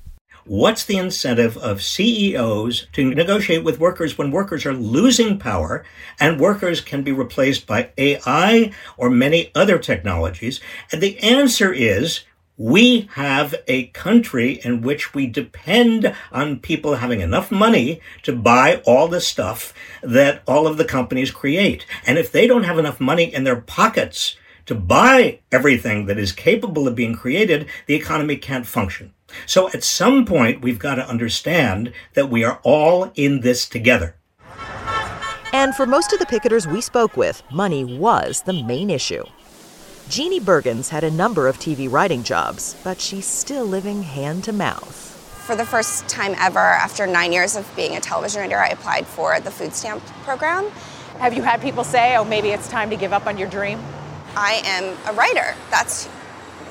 What's 0.46 0.84
the 0.84 0.96
incentive 0.96 1.58
of 1.58 1.82
CEOs 1.82 2.86
to 2.94 3.14
negotiate 3.14 3.64
with 3.64 3.78
workers 3.78 4.16
when 4.16 4.30
workers 4.30 4.64
are 4.64 4.72
losing 4.72 5.38
power 5.38 5.84
and 6.18 6.40
workers 6.40 6.80
can 6.80 7.02
be 7.02 7.12
replaced 7.12 7.66
by 7.66 7.90
AI 7.98 8.72
or 8.96 9.10
many 9.10 9.50
other 9.54 9.78
technologies? 9.78 10.58
And 10.90 11.02
the 11.02 11.18
answer 11.18 11.70
is 11.70 12.20
we 12.58 13.08
have 13.12 13.54
a 13.68 13.86
country 13.86 14.60
in 14.64 14.82
which 14.82 15.14
we 15.14 15.26
depend 15.26 16.12
on 16.32 16.58
people 16.58 16.96
having 16.96 17.20
enough 17.20 17.52
money 17.52 18.00
to 18.24 18.34
buy 18.34 18.82
all 18.84 19.06
the 19.06 19.20
stuff 19.20 19.72
that 20.02 20.42
all 20.46 20.66
of 20.66 20.76
the 20.76 20.84
companies 20.84 21.30
create. 21.30 21.86
And 22.04 22.18
if 22.18 22.32
they 22.32 22.48
don't 22.48 22.64
have 22.64 22.78
enough 22.78 23.00
money 23.00 23.32
in 23.32 23.44
their 23.44 23.60
pockets 23.60 24.36
to 24.66 24.74
buy 24.74 25.38
everything 25.52 26.06
that 26.06 26.18
is 26.18 26.32
capable 26.32 26.88
of 26.88 26.96
being 26.96 27.14
created, 27.14 27.66
the 27.86 27.94
economy 27.94 28.36
can't 28.36 28.66
function. 28.66 29.14
So 29.46 29.68
at 29.68 29.84
some 29.84 30.26
point, 30.26 30.60
we've 30.60 30.78
got 30.78 30.96
to 30.96 31.08
understand 31.08 31.92
that 32.14 32.28
we 32.28 32.42
are 32.42 32.60
all 32.64 33.12
in 33.14 33.40
this 33.40 33.68
together. 33.68 34.16
And 35.52 35.74
for 35.74 35.86
most 35.86 36.12
of 36.12 36.18
the 36.18 36.26
picketers 36.26 36.70
we 36.70 36.80
spoke 36.80 37.16
with, 37.16 37.42
money 37.50 37.84
was 37.84 38.42
the 38.42 38.62
main 38.64 38.90
issue. 38.90 39.24
Jeannie 40.08 40.40
Bergens 40.40 40.88
had 40.88 41.04
a 41.04 41.10
number 41.10 41.48
of 41.48 41.58
TV 41.58 41.90
writing 41.90 42.22
jobs, 42.22 42.74
but 42.82 42.98
she's 42.98 43.26
still 43.26 43.66
living 43.66 44.02
hand 44.02 44.42
to 44.44 44.54
mouth. 44.54 44.96
For 45.46 45.54
the 45.54 45.66
first 45.66 46.08
time 46.08 46.34
ever, 46.38 46.58
after 46.58 47.06
nine 47.06 47.30
years 47.30 47.56
of 47.56 47.70
being 47.76 47.94
a 47.94 48.00
television 48.00 48.40
writer, 48.40 48.56
I 48.56 48.68
applied 48.68 49.06
for 49.06 49.38
the 49.38 49.50
food 49.50 49.74
stamp 49.74 50.02
program. 50.24 50.70
Have 51.18 51.34
you 51.34 51.42
had 51.42 51.60
people 51.60 51.84
say, 51.84 52.16
oh, 52.16 52.24
maybe 52.24 52.48
it's 52.48 52.68
time 52.68 52.88
to 52.88 52.96
give 52.96 53.12
up 53.12 53.26
on 53.26 53.36
your 53.36 53.50
dream? 53.50 53.78
I 54.34 54.62
am 54.64 54.96
a 55.06 55.12
writer. 55.12 55.54
That's 55.70 56.06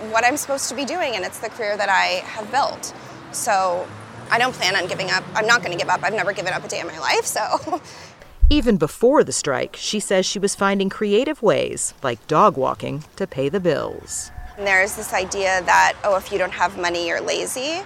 what 0.09 0.25
I'm 0.25 0.37
supposed 0.37 0.67
to 0.69 0.75
be 0.75 0.83
doing, 0.83 1.15
and 1.15 1.23
it's 1.23 1.37
the 1.37 1.49
career 1.49 1.77
that 1.77 1.89
I 1.89 2.25
have 2.25 2.49
built. 2.49 2.91
So 3.33 3.87
I 4.31 4.39
don't 4.39 4.53
plan 4.53 4.75
on 4.75 4.87
giving 4.87 5.11
up. 5.11 5.23
I'm 5.35 5.45
not 5.45 5.61
going 5.61 5.77
to 5.77 5.77
give 5.77 5.89
up. 5.89 6.03
I've 6.03 6.13
never 6.13 6.33
given 6.33 6.53
up 6.53 6.63
a 6.63 6.67
day 6.67 6.79
in 6.79 6.87
my 6.87 6.97
life, 6.97 7.25
so. 7.25 7.81
Even 8.49 8.77
before 8.77 9.25
the 9.25 9.33
strike, 9.33 9.75
she 9.75 9.99
says 9.99 10.25
she 10.25 10.39
was 10.39 10.55
finding 10.55 10.89
creative 10.89 11.41
ways, 11.43 11.93
like 12.01 12.25
dog 12.27 12.55
walking, 12.55 13.03
to 13.17 13.27
pay 13.27 13.49
the 13.49 13.59
bills. 13.59 14.31
And 14.57 14.65
there's 14.65 14.95
this 14.95 15.11
idea 15.11 15.61
that, 15.63 15.97
oh, 16.05 16.15
if 16.15 16.31
you 16.31 16.37
don't 16.37 16.53
have 16.53 16.79
money, 16.79 17.09
you're 17.09 17.19
lazy. 17.19 17.81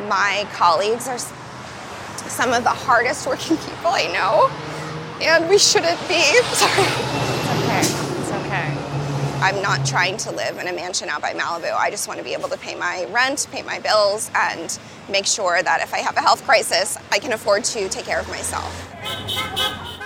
My 0.00 0.46
colleagues 0.52 1.08
are 1.08 1.18
some 2.28 2.52
of 2.52 2.62
the 2.62 2.68
hardest 2.68 3.26
working 3.26 3.56
people 3.68 3.86
I 3.86 4.08
know, 4.12 4.50
and 5.26 5.48
we 5.48 5.56
shouldn't 5.56 5.98
be. 6.06 6.22
Sorry. 6.52 6.84
It's 6.84 8.04
okay. 8.04 8.11
I'm 9.42 9.60
not 9.60 9.84
trying 9.84 10.18
to 10.18 10.30
live 10.30 10.58
in 10.58 10.68
a 10.68 10.72
mansion 10.72 11.08
out 11.08 11.20
by 11.20 11.32
Malibu. 11.34 11.74
I 11.74 11.90
just 11.90 12.06
want 12.06 12.18
to 12.18 12.24
be 12.24 12.32
able 12.32 12.48
to 12.48 12.56
pay 12.56 12.76
my 12.76 13.06
rent, 13.10 13.48
pay 13.50 13.62
my 13.62 13.80
bills, 13.80 14.30
and 14.36 14.78
make 15.10 15.26
sure 15.26 15.60
that 15.60 15.80
if 15.82 15.92
I 15.92 15.98
have 15.98 16.16
a 16.16 16.20
health 16.20 16.44
crisis, 16.44 16.96
I 17.10 17.18
can 17.18 17.32
afford 17.32 17.64
to 17.64 17.88
take 17.88 18.04
care 18.04 18.20
of 18.20 18.28
myself. 18.28 18.72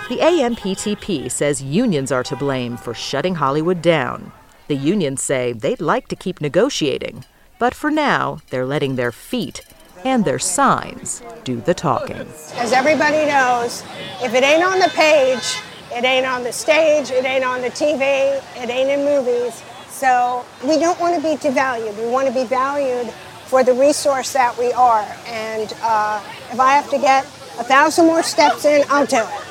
The 0.08 0.20
AMPTP 0.20 1.30
says 1.30 1.62
unions 1.62 2.10
are 2.10 2.22
to 2.22 2.34
blame 2.34 2.78
for 2.78 2.94
shutting 2.94 3.34
Hollywood 3.34 3.82
down. 3.82 4.32
The 4.68 4.74
unions 4.74 5.22
say 5.22 5.52
they'd 5.52 5.82
like 5.82 6.08
to 6.08 6.16
keep 6.16 6.40
negotiating, 6.40 7.26
but 7.58 7.74
for 7.74 7.90
now, 7.90 8.38
they're 8.48 8.64
letting 8.64 8.96
their 8.96 9.12
feet 9.12 9.60
and 10.02 10.24
their 10.24 10.38
signs 10.38 11.22
do 11.44 11.60
the 11.60 11.74
talking. 11.74 12.26
As 12.54 12.72
everybody 12.72 13.26
knows, 13.26 13.82
if 14.22 14.32
it 14.32 14.42
ain't 14.42 14.64
on 14.64 14.78
the 14.78 14.88
page, 14.94 15.58
it 15.96 16.04
ain't 16.04 16.26
on 16.26 16.42
the 16.42 16.52
stage, 16.52 17.10
it 17.10 17.24
ain't 17.24 17.42
on 17.44 17.62
the 17.62 17.70
TV, 17.70 18.36
it 18.62 18.68
ain't 18.68 18.90
in 18.90 19.04
movies. 19.04 19.62
So 19.88 20.44
we 20.62 20.78
don't 20.78 21.00
want 21.00 21.16
to 21.16 21.22
be 21.22 21.36
devalued. 21.36 21.96
We 21.98 22.06
want 22.10 22.28
to 22.28 22.34
be 22.34 22.44
valued 22.44 23.10
for 23.46 23.64
the 23.64 23.72
resource 23.72 24.34
that 24.34 24.58
we 24.58 24.72
are. 24.72 25.06
And 25.26 25.72
uh, 25.82 26.22
if 26.52 26.60
I 26.60 26.74
have 26.74 26.90
to 26.90 26.98
get 26.98 27.24
a 27.58 27.64
thousand 27.64 28.04
more 28.06 28.22
steps 28.22 28.66
in, 28.66 28.84
I'll 28.90 29.06
do 29.06 29.16
it 29.16 29.46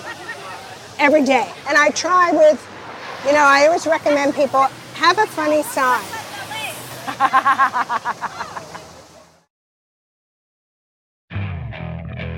every 0.99 1.23
day. 1.23 1.51
And 1.67 1.77
I 1.77 1.89
try 1.89 2.31
with, 2.31 2.63
you 3.25 3.31
know, 3.31 3.39
I 3.39 3.65
always 3.65 3.87
recommend 3.87 4.35
people 4.35 4.67
have 4.93 5.17
a 5.17 5.25
funny 5.25 5.63
sign. 5.63 6.05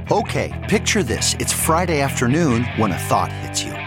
Okay, 0.10 0.54
picture 0.70 1.04
this. 1.04 1.34
It's 1.38 1.52
Friday 1.52 2.00
afternoon 2.00 2.63
when 2.78 2.93
a 2.93 2.98
thought 2.98 3.30
hits 3.30 3.62
you. 3.62 3.87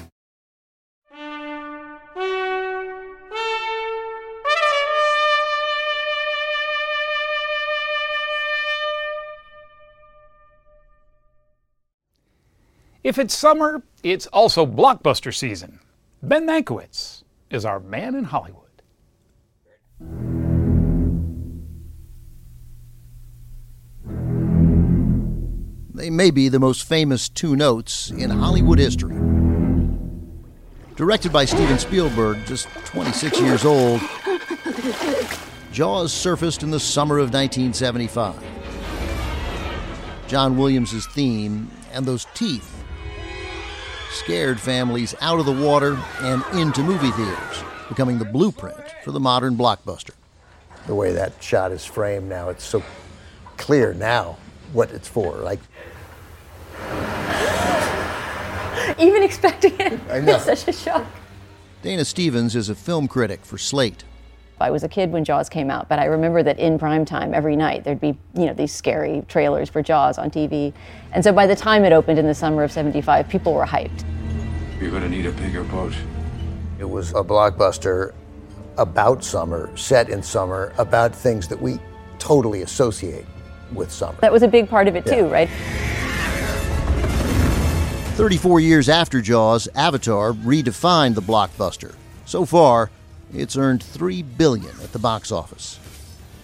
If 13.03 13.17
it's 13.17 13.35
summer, 13.35 13.81
it's 14.03 14.27
also 14.27 14.65
blockbuster 14.65 15.33
season. 15.33 15.79
Ben 16.21 16.45
Mankiewicz 16.45 17.23
is 17.49 17.65
our 17.65 17.79
man 17.79 18.13
in 18.13 18.25
Hollywood. 18.25 18.61
They 25.93 26.11
may 26.11 26.29
be 26.29 26.47
the 26.47 26.59
most 26.59 26.87
famous 26.87 27.27
two 27.27 27.55
notes 27.55 28.11
in 28.11 28.29
Hollywood 28.29 28.77
history. 28.77 29.15
Directed 30.95 31.33
by 31.33 31.45
Steven 31.45 31.79
Spielberg, 31.79 32.45
just 32.45 32.67
26 32.85 33.41
years 33.41 33.65
old, 33.65 33.99
Jaws 35.71 36.13
surfaced 36.13 36.61
in 36.61 36.69
the 36.69 36.79
summer 36.79 37.17
of 37.17 37.33
1975. 37.33 38.35
John 40.27 40.55
Williams' 40.55 41.07
theme 41.07 41.69
and 41.93 42.05
those 42.05 42.25
teeth 42.35 42.80
scared 44.11 44.59
families 44.59 45.15
out 45.21 45.39
of 45.39 45.45
the 45.45 45.51
water 45.51 45.97
and 46.19 46.43
into 46.53 46.83
movie 46.83 47.11
theaters, 47.11 47.63
becoming 47.89 48.19
the 48.19 48.25
blueprint 48.25 48.83
for 49.03 49.11
the 49.11 49.19
modern 49.19 49.55
blockbuster. 49.55 50.11
The 50.87 50.95
way 50.95 51.13
that 51.13 51.41
shot 51.41 51.71
is 51.71 51.85
framed 51.85 52.27
now, 52.27 52.49
it's 52.49 52.63
so 52.63 52.83
clear 53.57 53.93
now 53.93 54.37
what 54.73 54.91
it's 54.91 55.07
for. 55.07 55.37
Like 55.37 55.59
even 58.99 59.23
expecting 59.23 59.79
it 59.79 59.99
I 60.09 60.37
such 60.39 60.67
a 60.67 60.73
shock. 60.73 61.05
Dana 61.81 62.05
Stevens 62.05 62.55
is 62.55 62.69
a 62.69 62.75
film 62.75 63.07
critic 63.07 63.43
for 63.43 63.57
Slate. 63.57 64.03
I 64.61 64.69
was 64.69 64.83
a 64.83 64.89
kid 64.89 65.11
when 65.11 65.23
Jaws 65.23 65.49
came 65.49 65.69
out, 65.69 65.89
but 65.89 65.99
I 65.99 66.05
remember 66.05 66.43
that 66.43 66.59
in 66.59 66.79
prime 66.79 67.03
time 67.03 67.33
every 67.33 67.55
night 67.55 67.83
there'd 67.83 67.99
be, 67.99 68.17
you 68.35 68.45
know, 68.45 68.53
these 68.53 68.71
scary 68.71 69.23
trailers 69.27 69.69
for 69.69 69.81
Jaws 69.81 70.17
on 70.17 70.31
TV. 70.31 70.73
And 71.11 71.23
so 71.23 71.33
by 71.33 71.47
the 71.47 71.55
time 71.55 71.83
it 71.83 71.91
opened 71.91 72.19
in 72.19 72.27
the 72.27 72.33
summer 72.33 72.63
of 72.63 72.71
75, 72.71 73.27
people 73.27 73.53
were 73.53 73.65
hyped. 73.65 74.05
You're 74.79 74.91
going 74.91 75.03
to 75.03 75.09
need 75.09 75.25
a 75.25 75.31
bigger 75.31 75.63
boat. 75.63 75.93
It 76.79 76.89
was 76.89 77.11
a 77.11 77.23
blockbuster 77.23 78.13
about 78.77 79.23
summer, 79.23 79.75
set 79.75 80.09
in 80.09 80.23
summer, 80.23 80.73
about 80.77 81.13
things 81.13 81.47
that 81.49 81.61
we 81.61 81.79
totally 82.17 82.61
associate 82.61 83.25
with 83.73 83.91
summer. 83.91 84.17
That 84.21 84.31
was 84.31 84.43
a 84.43 84.47
big 84.47 84.69
part 84.69 84.87
of 84.87 84.95
it 84.95 85.05
too, 85.05 85.27
right? 85.27 85.49
34 88.15 88.59
years 88.59 88.89
after 88.89 89.21
Jaws, 89.21 89.67
Avatar 89.73 90.33
redefined 90.33 91.15
the 91.15 91.21
blockbuster. 91.21 91.95
So 92.25 92.45
far, 92.45 92.91
it's 93.33 93.57
earned 93.57 93.83
3 93.83 94.21
billion 94.23 94.71
at 94.83 94.91
the 94.93 94.99
box 94.99 95.31
office. 95.31 95.79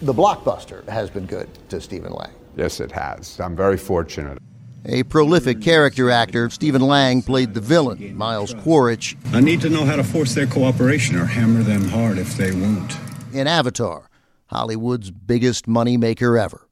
The 0.02 0.14
blockbuster 0.14 0.86
has 0.88 1.10
been 1.10 1.26
good 1.26 1.48
to 1.70 1.80
Stephen 1.80 2.12
Lang. 2.12 2.32
Yes, 2.56 2.80
it 2.80 2.92
has. 2.92 3.38
I'm 3.40 3.56
very 3.56 3.76
fortunate. 3.76 4.38
A 4.86 5.02
prolific 5.02 5.60
character 5.60 6.10
actor, 6.10 6.48
Stephen 6.50 6.82
Lang 6.82 7.20
played 7.22 7.52
the 7.52 7.60
villain, 7.60 8.16
Miles 8.16 8.54
Quaritch, 8.54 9.16
I 9.32 9.40
need 9.40 9.60
to 9.62 9.68
know 9.68 9.84
how 9.84 9.96
to 9.96 10.04
force 10.04 10.34
their 10.34 10.46
cooperation 10.46 11.16
or 11.16 11.24
hammer 11.24 11.62
them 11.62 11.88
hard 11.88 12.16
if 12.16 12.36
they 12.36 12.52
won't. 12.52 12.96
in 13.32 13.46
Avatar, 13.46 14.08
Hollywood's 14.46 15.10
biggest 15.10 15.66
moneymaker 15.66 16.40
ever. 16.40 16.62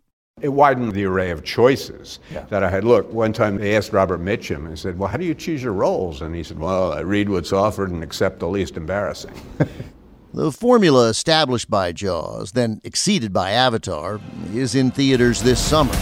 It 0.40 0.50
widened 0.50 0.92
the 0.92 1.04
array 1.04 1.30
of 1.30 1.44
choices 1.44 2.20
that 2.50 2.62
I 2.62 2.70
had. 2.70 2.84
Look, 2.84 3.12
one 3.12 3.32
time 3.32 3.56
they 3.56 3.74
asked 3.76 3.92
Robert 3.92 4.20
Mitchum, 4.20 4.66
and 4.66 4.78
said, 4.78 4.98
Well, 4.98 5.08
how 5.08 5.16
do 5.16 5.24
you 5.24 5.34
choose 5.34 5.62
your 5.62 5.72
roles? 5.72 6.20
And 6.22 6.34
he 6.34 6.42
said, 6.42 6.58
Well, 6.58 6.92
I 6.92 7.00
read 7.00 7.28
what's 7.28 7.52
offered 7.52 7.90
and 7.90 8.02
accept 8.02 8.38
the 8.40 8.48
least 8.48 8.76
embarrassing. 8.76 9.34
The 10.36 10.52
formula 10.52 11.08
established 11.08 11.70
by 11.70 11.92
Jaws, 11.92 12.52
then 12.52 12.82
exceeded 12.84 13.32
by 13.32 13.52
Avatar, 13.52 14.20
is 14.52 14.74
in 14.74 14.90
theaters 14.90 15.42
this 15.42 15.58
summer. 15.58 15.94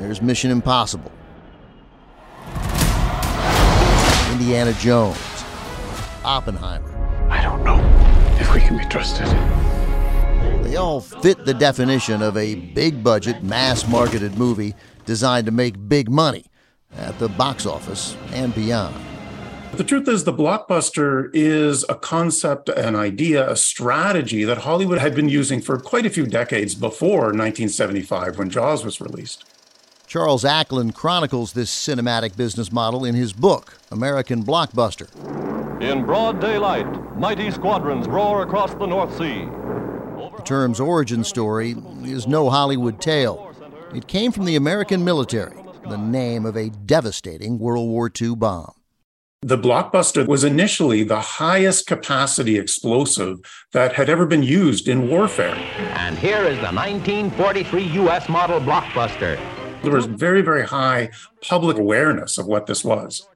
There's 0.00 0.22
Mission 0.22 0.50
Impossible, 0.50 1.12
Indiana 4.32 4.72
Jones, 4.80 5.18
Oppenheimer. 6.24 7.28
I 7.28 7.42
don't 7.42 7.62
know 7.62 7.80
if 8.40 8.54
we 8.54 8.60
can 8.60 8.78
be 8.78 8.86
trusted. 8.86 9.26
They 10.64 10.76
all 10.76 11.02
fit 11.02 11.44
the 11.44 11.52
definition 11.52 12.22
of 12.22 12.38
a 12.38 12.54
big 12.54 13.04
budget, 13.04 13.42
mass 13.42 13.86
marketed 13.86 14.38
movie 14.38 14.74
designed 15.04 15.44
to 15.44 15.52
make 15.52 15.86
big 15.86 16.10
money 16.10 16.46
at 16.96 17.18
the 17.18 17.28
box 17.28 17.66
office 17.66 18.16
and 18.32 18.54
beyond. 18.54 18.96
The 19.72 19.84
truth 19.84 20.08
is, 20.08 20.24
the 20.24 20.32
blockbuster 20.32 21.30
is 21.32 21.84
a 21.88 21.94
concept, 21.94 22.68
an 22.68 22.96
idea, 22.96 23.48
a 23.48 23.54
strategy 23.54 24.42
that 24.44 24.58
Hollywood 24.58 24.98
had 24.98 25.14
been 25.14 25.28
using 25.28 25.60
for 25.60 25.78
quite 25.78 26.04
a 26.04 26.10
few 26.10 26.26
decades 26.26 26.74
before 26.74 27.26
1975 27.32 28.38
when 28.38 28.50
Jaws 28.50 28.84
was 28.84 29.00
released. 29.00 29.44
Charles 30.08 30.42
Acland 30.42 30.94
chronicles 30.94 31.52
this 31.52 31.70
cinematic 31.70 32.36
business 32.36 32.72
model 32.72 33.04
in 33.04 33.14
his 33.14 33.32
book, 33.32 33.78
American 33.90 34.42
Blockbuster. 34.42 35.08
In 35.82 36.04
broad 36.04 36.40
daylight, 36.40 37.16
mighty 37.16 37.50
squadrons 37.50 38.08
roar 38.08 38.42
across 38.42 38.74
the 38.74 38.86
North 38.86 39.16
Sea. 39.16 39.44
The 39.44 40.42
term's 40.44 40.80
origin 40.80 41.22
story 41.22 41.76
is 42.02 42.26
no 42.26 42.50
Hollywood 42.50 43.00
tale. 43.00 43.54
It 43.94 44.08
came 44.08 44.32
from 44.32 44.44
the 44.44 44.56
American 44.56 45.04
military, 45.04 45.56
the 45.88 45.98
name 45.98 46.46
of 46.46 46.56
a 46.56 46.70
devastating 46.70 47.58
World 47.58 47.88
War 47.88 48.10
II 48.20 48.34
bomb. 48.34 48.72
The 49.42 49.56
blockbuster 49.56 50.26
was 50.26 50.42
initially 50.42 51.04
the 51.04 51.20
highest 51.20 51.86
capacity 51.86 52.58
explosive 52.58 53.38
that 53.72 53.92
had 53.92 54.10
ever 54.10 54.26
been 54.26 54.42
used 54.42 54.88
in 54.88 55.08
warfare. 55.08 55.54
And 55.94 56.18
here 56.18 56.42
is 56.42 56.56
the 56.56 56.72
1943 56.72 57.84
U.S. 57.84 58.28
model 58.28 58.58
blockbuster. 58.58 59.38
There 59.82 59.92
was 59.92 60.06
very, 60.06 60.42
very 60.42 60.66
high 60.66 61.10
public 61.40 61.78
awareness 61.78 62.36
of 62.36 62.46
what 62.46 62.66
this 62.66 62.84
was. 62.84 63.28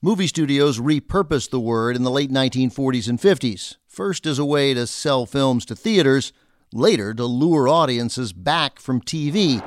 Movie 0.00 0.28
studios 0.28 0.78
repurposed 0.78 1.50
the 1.50 1.58
word 1.58 1.96
in 1.96 2.04
the 2.04 2.10
late 2.10 2.30
1940s 2.30 3.08
and 3.08 3.18
50s, 3.18 3.78
first 3.88 4.26
as 4.26 4.38
a 4.38 4.44
way 4.44 4.74
to 4.74 4.86
sell 4.86 5.26
films 5.26 5.64
to 5.66 5.74
theaters, 5.74 6.32
later 6.72 7.12
to 7.14 7.24
lure 7.26 7.66
audiences 7.66 8.32
back 8.32 8.78
from 8.78 9.00
TV 9.00 9.60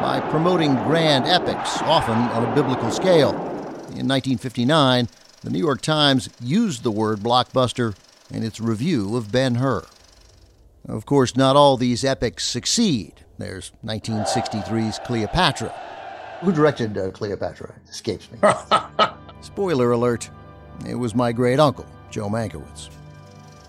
by 0.00 0.26
promoting 0.30 0.74
grand 0.74 1.26
epics, 1.26 1.82
often 1.82 2.16
on 2.16 2.50
a 2.50 2.54
biblical 2.54 2.90
scale. 2.90 3.55
In 3.90 4.08
1959, 4.08 5.08
the 5.42 5.50
New 5.50 5.60
York 5.60 5.80
Times 5.80 6.28
used 6.40 6.82
the 6.82 6.90
word 6.90 7.20
blockbuster 7.20 7.94
in 8.30 8.42
its 8.42 8.60
review 8.60 9.16
of 9.16 9.30
Ben 9.30 9.56
Hur. 9.56 9.84
Of 10.88 11.06
course, 11.06 11.36
not 11.36 11.54
all 11.54 11.76
these 11.76 12.04
epics 12.04 12.44
succeed. 12.44 13.24
There's 13.38 13.70
1963's 13.84 14.98
Cleopatra. 15.04 15.68
Who 16.40 16.52
directed 16.52 16.98
uh, 16.98 17.10
Cleopatra? 17.12 17.74
It 17.84 17.90
escapes 17.90 18.28
me. 18.32 18.38
Spoiler 19.40 19.92
alert, 19.92 20.30
it 20.86 20.96
was 20.96 21.14
my 21.14 21.30
great 21.32 21.60
uncle, 21.60 21.86
Joe 22.10 22.28
Mankiewicz. 22.28 22.90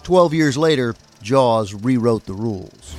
Twelve 0.01 0.34
years 0.34 0.58
later, 0.58 0.95
Jaws 1.21 1.73
rewrote 1.73 2.25
the 2.25 2.34
rules. 2.34 2.95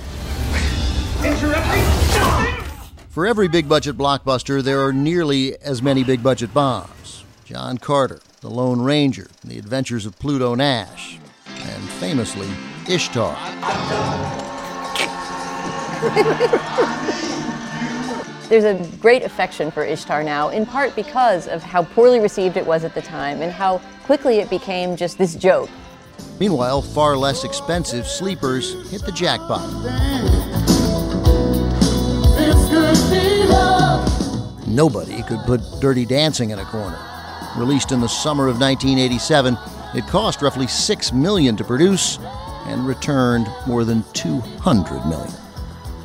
For 3.09 3.27
every 3.27 3.49
big 3.49 3.69
budget 3.69 3.97
blockbuster, 3.97 4.63
there 4.63 4.85
are 4.85 4.93
nearly 4.93 5.59
as 5.59 5.83
many 5.83 6.05
big 6.05 6.23
budget 6.23 6.55
bombs. 6.55 6.98
John 7.49 7.79
Carter, 7.79 8.21
The 8.43 8.51
Lone 8.51 8.83
Ranger, 8.83 9.27
The 9.43 9.59
Adventures 9.59 10.05
of 10.05 10.19
Pluto 10.19 10.55
Nash, 10.55 11.19
and 11.47 11.83
famously, 11.93 12.47
Ishtar. 12.87 13.33
There's 18.51 18.65
a 18.65 18.87
great 18.99 19.23
affection 19.23 19.71
for 19.71 19.83
Ishtar 19.83 20.25
now, 20.25 20.51
in 20.51 20.67
part 20.67 20.95
because 20.95 21.49
of 21.49 21.63
how 21.63 21.85
poorly 21.85 22.21
received 22.21 22.59
it 22.59 22.67
was 22.67 22.85
at 22.85 22.95
the 22.95 23.01
time 23.01 23.41
and 23.41 23.51
how 23.51 23.79
quickly 24.05 24.41
it 24.41 24.51
became 24.51 24.95
just 24.95 25.17
this 25.17 25.35
joke. 25.35 25.71
Meanwhile, 26.39 26.83
far 26.83 27.17
less 27.17 27.45
expensive 27.45 28.07
sleepers 28.07 28.91
hit 28.91 29.07
the 29.07 29.13
jackpot. 29.13 29.67
Nobody 34.69 35.23
could 35.23 35.41
put 35.47 35.63
Dirty 35.81 36.05
Dancing 36.05 36.51
in 36.51 36.59
a 36.59 36.65
corner. 36.67 37.18
Released 37.59 37.91
in 37.91 38.01
the 38.01 38.09
summer 38.09 38.47
of 38.47 38.61
1987, 38.61 39.59
it 39.95 40.07
cost 40.07 40.43
roughly 40.43 40.69
6 40.69 41.13
million 41.13 41.57
to 41.57 41.65
produce 41.65 42.19
and 42.67 42.87
returned 42.87 43.49
more 43.67 43.85
than 43.85 44.05
200 44.13 45.05
million. 45.07 45.35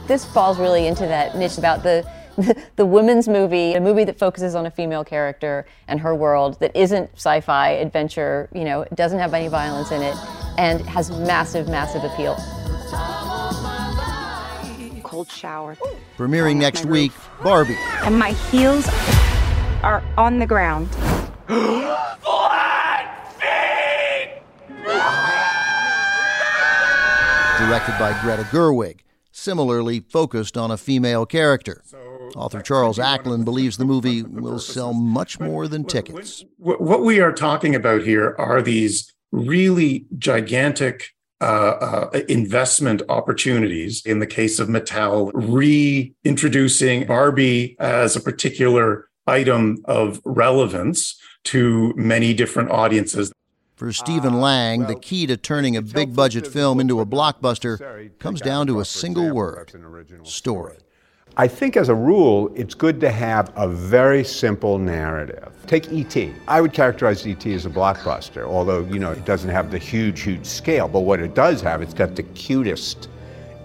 This 0.07 0.25
falls 0.25 0.57
really 0.57 0.87
into 0.87 1.05
that 1.05 1.37
niche 1.37 1.59
about 1.59 1.83
the 1.83 2.09
the, 2.37 2.59
the 2.77 2.87
women's 2.87 3.27
movie, 3.27 3.73
a 3.73 3.79
movie 3.79 4.03
that 4.05 4.17
focuses 4.17 4.55
on 4.55 4.65
a 4.65 4.71
female 4.71 5.03
character 5.03 5.67
and 5.87 5.99
her 5.99 6.15
world 6.15 6.59
that 6.59 6.75
isn't 6.75 7.11
sci-fi 7.13 7.69
adventure, 7.69 8.49
you 8.51 8.63
know, 8.63 8.85
doesn't 8.95 9.19
have 9.19 9.35
any 9.35 9.47
violence 9.47 9.91
in 9.91 10.01
it 10.01 10.15
and 10.57 10.81
has 10.81 11.11
massive 11.11 11.67
massive 11.67 12.03
appeal. 12.03 12.35
Cold 15.03 15.29
shower. 15.29 15.77
Premiering 16.17 16.55
next 16.55 16.85
week, 16.85 17.11
Barbie. 17.43 17.77
And 18.01 18.17
my 18.17 18.31
heels 18.31 18.87
are 19.83 20.03
on 20.17 20.39
the 20.39 20.47
ground. 20.47 20.89
Directed 21.47 21.87
by 27.99 28.17
Greta 28.21 28.43
Gerwig, 28.43 29.01
similarly 29.31 29.99
focused 29.99 30.57
on 30.57 30.71
a 30.71 30.77
female 30.77 31.25
character. 31.25 31.83
Author 32.37 32.61
Charles 32.61 32.97
Acland 32.97 33.43
believes 33.43 33.75
the 33.77 33.83
movie 33.83 34.23
will 34.23 34.59
sell 34.59 34.93
much 34.93 35.37
more 35.39 35.67
than 35.67 35.83
tickets. 35.83 36.45
What 36.57 37.01
we 37.01 37.19
are 37.19 37.33
talking 37.33 37.75
about 37.75 38.03
here 38.03 38.35
are 38.37 38.61
these 38.61 39.13
really 39.33 40.05
gigantic 40.17 41.09
uh, 41.41 42.07
uh, 42.13 42.21
investment 42.29 43.01
opportunities. 43.09 44.01
In 44.05 44.19
the 44.19 44.27
case 44.27 44.59
of 44.59 44.69
Mattel, 44.69 45.31
reintroducing 45.33 47.05
Barbie 47.05 47.75
as 47.79 48.15
a 48.15 48.21
particular 48.21 49.09
item 49.27 49.77
of 49.85 50.21
relevance 50.25 51.19
to 51.45 51.93
many 51.95 52.33
different 52.33 52.71
audiences. 52.71 53.31
For 53.75 53.91
Stephen 53.91 54.39
Lang, 54.39 54.85
the 54.85 54.95
key 54.95 55.25
to 55.27 55.35
turning 55.35 55.75
a 55.75 55.81
big 55.81 56.15
budget 56.15 56.47
film 56.47 56.79
into 56.79 56.99
a 56.99 57.05
blockbuster 57.05 58.11
comes 58.19 58.39
down 58.39 58.67
to 58.67 58.79
a 58.79 58.85
single 58.85 59.33
word 59.33 59.71
story. 60.23 60.77
I 61.35 61.47
think 61.47 61.75
as 61.75 61.89
a 61.89 61.95
rule, 61.95 62.51
it's 62.55 62.75
good 62.75 63.01
to 63.01 63.09
have 63.09 63.51
a 63.55 63.67
very 63.67 64.23
simple 64.23 64.77
narrative. 64.77 65.51
Take 65.65 65.91
E.T. 65.91 66.31
I 66.47 66.61
would 66.61 66.73
characterize 66.73 67.25
E.T. 67.25 67.51
as 67.51 67.65
a 67.65 67.71
blockbuster, 67.71 68.43
although, 68.43 68.85
you 68.85 68.99
know, 68.99 69.11
it 69.11 69.25
doesn't 69.25 69.49
have 69.49 69.71
the 69.71 69.79
huge, 69.79 70.21
huge 70.21 70.45
scale. 70.45 70.87
But 70.87 71.01
what 71.01 71.19
it 71.19 71.33
does 71.33 71.59
have, 71.61 71.81
it's 71.81 71.95
got 71.95 72.15
the 72.15 72.21
cutest 72.21 73.09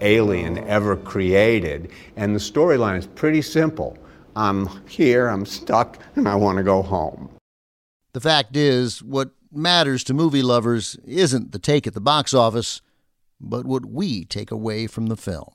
alien 0.01 0.57
ever 0.67 0.95
created. 0.95 1.91
And 2.15 2.33
the 2.33 2.39
storyline 2.39 2.97
is 2.97 3.05
pretty 3.05 3.43
simple. 3.43 3.99
I'm 4.35 4.67
here, 4.87 5.27
I'm 5.27 5.45
stuck, 5.45 5.99
and 6.15 6.27
I 6.27 6.33
want 6.33 6.57
to 6.57 6.63
go 6.63 6.81
home. 6.81 7.29
The 8.13 8.21
fact 8.21 8.55
is, 8.55 9.03
what 9.03 9.31
matters 9.51 10.03
to 10.05 10.13
movie 10.13 10.41
lovers 10.41 10.97
isn't 11.05 11.51
the 11.51 11.59
take 11.59 11.85
at 11.85 11.93
the 11.93 12.01
box 12.01 12.33
office, 12.33 12.81
but 13.39 13.65
what 13.65 13.85
we 13.85 14.25
take 14.25 14.51
away 14.51 14.87
from 14.87 15.07
the 15.07 15.15
film. 15.15 15.51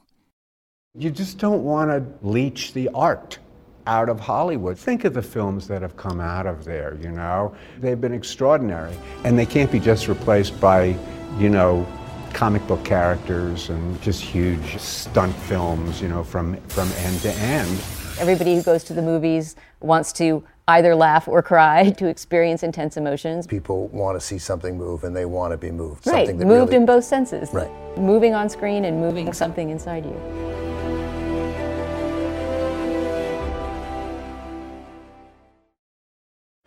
You 0.97 1.11
just 1.11 1.39
don't 1.39 1.65
want 1.65 1.91
to 1.91 2.27
leech 2.27 2.73
the 2.73 2.89
art 2.95 3.39
out 3.87 4.09
of 4.09 4.21
Hollywood. 4.21 4.79
Think 4.79 5.05
of 5.05 5.15
the 5.15 5.23
films 5.23 5.67
that 5.67 5.83
have 5.83 5.97
come 5.97 6.21
out 6.21 6.47
of 6.47 6.65
there, 6.65 6.97
you 7.03 7.11
know? 7.11 7.55
They've 7.81 8.01
been 8.01 8.15
extraordinary, 8.15 8.97
and 9.25 9.37
they 9.37 9.47
can't 9.47 9.71
be 9.71 9.81
just 9.81 10.07
replaced 10.07 10.59
by, 10.61 10.97
you 11.39 11.51
know, 11.51 11.87
comic 12.33 12.67
book 12.67 12.85
characters 12.85 13.69
and 13.69 14.01
just 14.01 14.21
huge 14.23 14.79
stunt 14.79 15.35
films, 15.35 16.01
you 16.01 16.09
know, 16.09 16.23
from, 16.23 16.57
from 16.69 16.91
end 16.99 17.21
to 17.23 17.33
end. 17.33 17.81
Everybody 18.19 18.55
who 18.55 18.63
goes 18.63 18.85
to 18.85 18.95
the 18.95 19.03
movies 19.03 19.57
wants 19.81 20.13
to 20.15 20.45
either 20.69 20.95
laugh 20.95 21.29
or 21.29 21.43
cry 21.43 21.91
to 21.99 22.07
experience 22.07 22.63
intense 22.63 22.97
emotions. 22.97 23.47
People 23.47 23.89
want 23.89 24.19
to 24.19 24.25
see 24.25 24.39
something 24.39 24.79
move 24.79 25.05
and 25.05 25.15
they 25.15 25.25
want 25.27 25.53
to 25.53 25.57
be 25.57 25.71
moved. 25.71 26.07
Right, 26.07 26.27
Something 26.27 26.39
that 26.39 26.47
moved 26.47 26.71
really, 26.71 26.77
in 26.77 26.87
both 26.87 27.05
senses. 27.05 27.51
Right. 27.53 27.71
Moving 27.99 28.35
on 28.35 28.49
screen 28.49 28.85
and 28.85 29.01
moving 29.01 29.33
something 29.33 29.71
inside 29.71 30.05
you. 30.05 30.54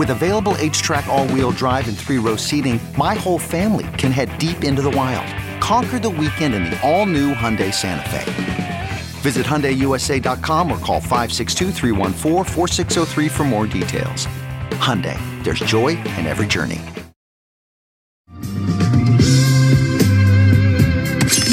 With 0.00 0.08
available 0.08 0.54
HTRAC 0.54 1.06
all-wheel 1.08 1.50
drive 1.50 1.86
and 1.86 1.94
three-row 1.94 2.36
seating, 2.36 2.80
my 2.96 3.14
whole 3.14 3.38
family 3.38 3.86
can 3.98 4.10
head 4.10 4.30
deep 4.38 4.64
into 4.64 4.80
the 4.80 4.90
wild. 4.90 5.28
Conquer 5.60 5.98
the 5.98 6.08
weekend 6.08 6.54
in 6.54 6.64
the 6.64 6.80
all-new 6.80 7.34
Hyundai 7.34 7.70
Santa 7.70 8.08
Fe. 8.08 8.88
Visit 9.20 9.44
HyundaiUSA.com 9.44 10.72
or 10.72 10.78
call 10.78 11.00
562 11.00 13.28
for 13.28 13.44
more 13.44 13.66
details. 13.66 14.24
Hyundai, 14.80 15.18
there's 15.44 15.60
joy 15.60 15.88
in 15.88 16.26
every 16.26 16.46
journey. 16.46 16.80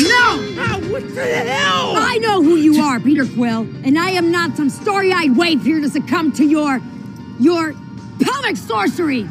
No! 0.07 0.37
what 0.89 1.03
the 1.13 1.25
hell? 1.25 1.97
I 1.97 2.17
know 2.21 2.41
who 2.41 2.55
you 2.55 2.81
are, 2.81 3.01
Peter 3.01 3.25
Quill, 3.25 3.67
and 3.83 3.99
I 3.99 4.11
am 4.11 4.31
not 4.31 4.55
some 4.55 4.69
starry-eyed 4.69 5.35
waif 5.35 5.63
here 5.63 5.81
to 5.81 5.89
succumb 5.89 6.31
to 6.31 6.45
your, 6.45 6.79
your 7.41 7.75
pelvic 8.27 8.57
sorcery. 8.57 9.27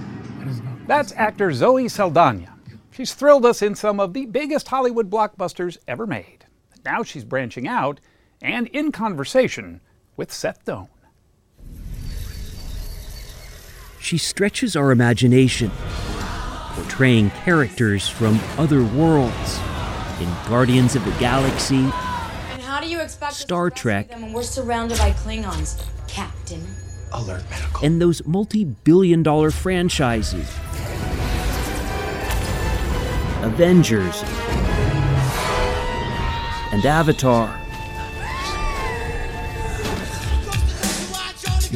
That's 0.87 1.13
actor 1.13 1.53
Zoe 1.53 1.89
Saldana. 1.89 2.55
She's 2.91 3.13
thrilled 3.13 3.45
us 3.45 3.61
in 3.61 3.75
some 3.75 4.01
of 4.01 4.15
the 4.15 4.27
biggest 4.27 4.69
Hollywood 4.69 5.11
blockbusters 5.11 5.77
ever 5.87 6.07
made. 6.07 6.47
Now 6.85 7.03
she's 7.03 7.25
branching 7.25 7.69
out 7.69 8.01
and 8.41 8.69
in 8.69 8.93
conversation 8.93 9.81
with 10.17 10.33
Seth 10.33 10.65
Doane. 10.65 10.89
She 14.01 14.19
stretches 14.19 14.77
our 14.77 14.93
imagination, 14.93 15.71
portraying 16.75 17.31
characters 17.31 18.09
from 18.09 18.41
other 18.57 18.85
worlds 18.85 19.61
in 20.21 20.33
Guardians 20.49 20.95
of 20.95 21.05
the 21.05 21.11
Galaxy, 21.13 21.77
And 21.77 22.63
how 22.63 22.81
do 22.81 22.87
you 22.87 23.01
expect 23.01 23.35
Star 23.35 23.69
Trek, 23.69 24.09
them 24.09 24.23
when 24.23 24.33
we're 24.33 24.43
surrounded 24.43 24.97
by 24.99 25.11
Klingons, 25.11 25.83
Captain? 26.07 26.65
Alert 27.13 27.45
Medical, 27.51 27.85
and 27.85 28.01
those 28.01 28.25
multi 28.27 28.65
billion 28.65 29.23
dollar 29.23 29.51
franchises 29.51 30.49
Avengers 33.47 34.23
and 36.73 36.85
Avatar. 36.85 37.63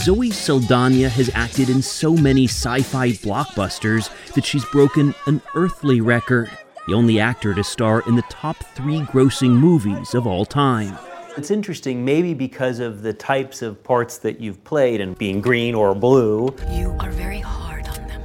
Zoe 0.00 0.30
Saldana 0.30 1.08
has 1.08 1.30
acted 1.34 1.68
in 1.68 1.82
so 1.82 2.14
many 2.14 2.44
sci 2.44 2.80
fi 2.82 3.10
blockbusters 3.10 4.10
that 4.34 4.44
she's 4.44 4.64
broken 4.66 5.14
an 5.26 5.42
earthly 5.54 6.00
record, 6.00 6.50
the 6.88 6.94
only 6.94 7.20
actor 7.20 7.54
to 7.54 7.62
star 7.62 8.02
in 8.08 8.16
the 8.16 8.22
top 8.22 8.56
three 8.74 9.00
grossing 9.02 9.50
movies 9.50 10.14
of 10.14 10.26
all 10.26 10.44
time. 10.44 10.98
It's 11.40 11.50
interesting, 11.50 12.04
maybe 12.04 12.34
because 12.34 12.80
of 12.80 13.00
the 13.00 13.14
types 13.14 13.62
of 13.62 13.82
parts 13.82 14.18
that 14.18 14.40
you've 14.40 14.62
played 14.62 15.00
and 15.00 15.16
being 15.16 15.40
green 15.40 15.74
or 15.74 15.94
blue. 15.94 16.54
You 16.70 16.94
are 17.00 17.10
very 17.12 17.40
hard 17.40 17.88
on 17.88 18.06
them. 18.08 18.22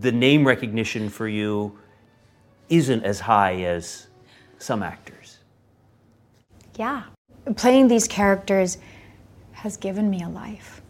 The 0.00 0.10
name 0.10 0.44
recognition 0.44 1.08
for 1.08 1.28
you 1.28 1.78
isn't 2.68 3.04
as 3.04 3.20
high 3.20 3.62
as 3.62 4.08
some 4.58 4.82
actors. 4.82 5.38
Yeah. 6.74 7.04
Playing 7.54 7.86
these 7.86 8.08
characters 8.08 8.78
has 9.52 9.76
given 9.76 10.10
me 10.10 10.20
a 10.24 10.28
life. 10.28 10.82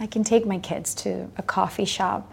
I 0.00 0.06
can 0.06 0.24
take 0.24 0.46
my 0.46 0.58
kids 0.58 0.94
to 0.94 1.30
a 1.36 1.42
coffee 1.42 1.84
shop 1.84 2.32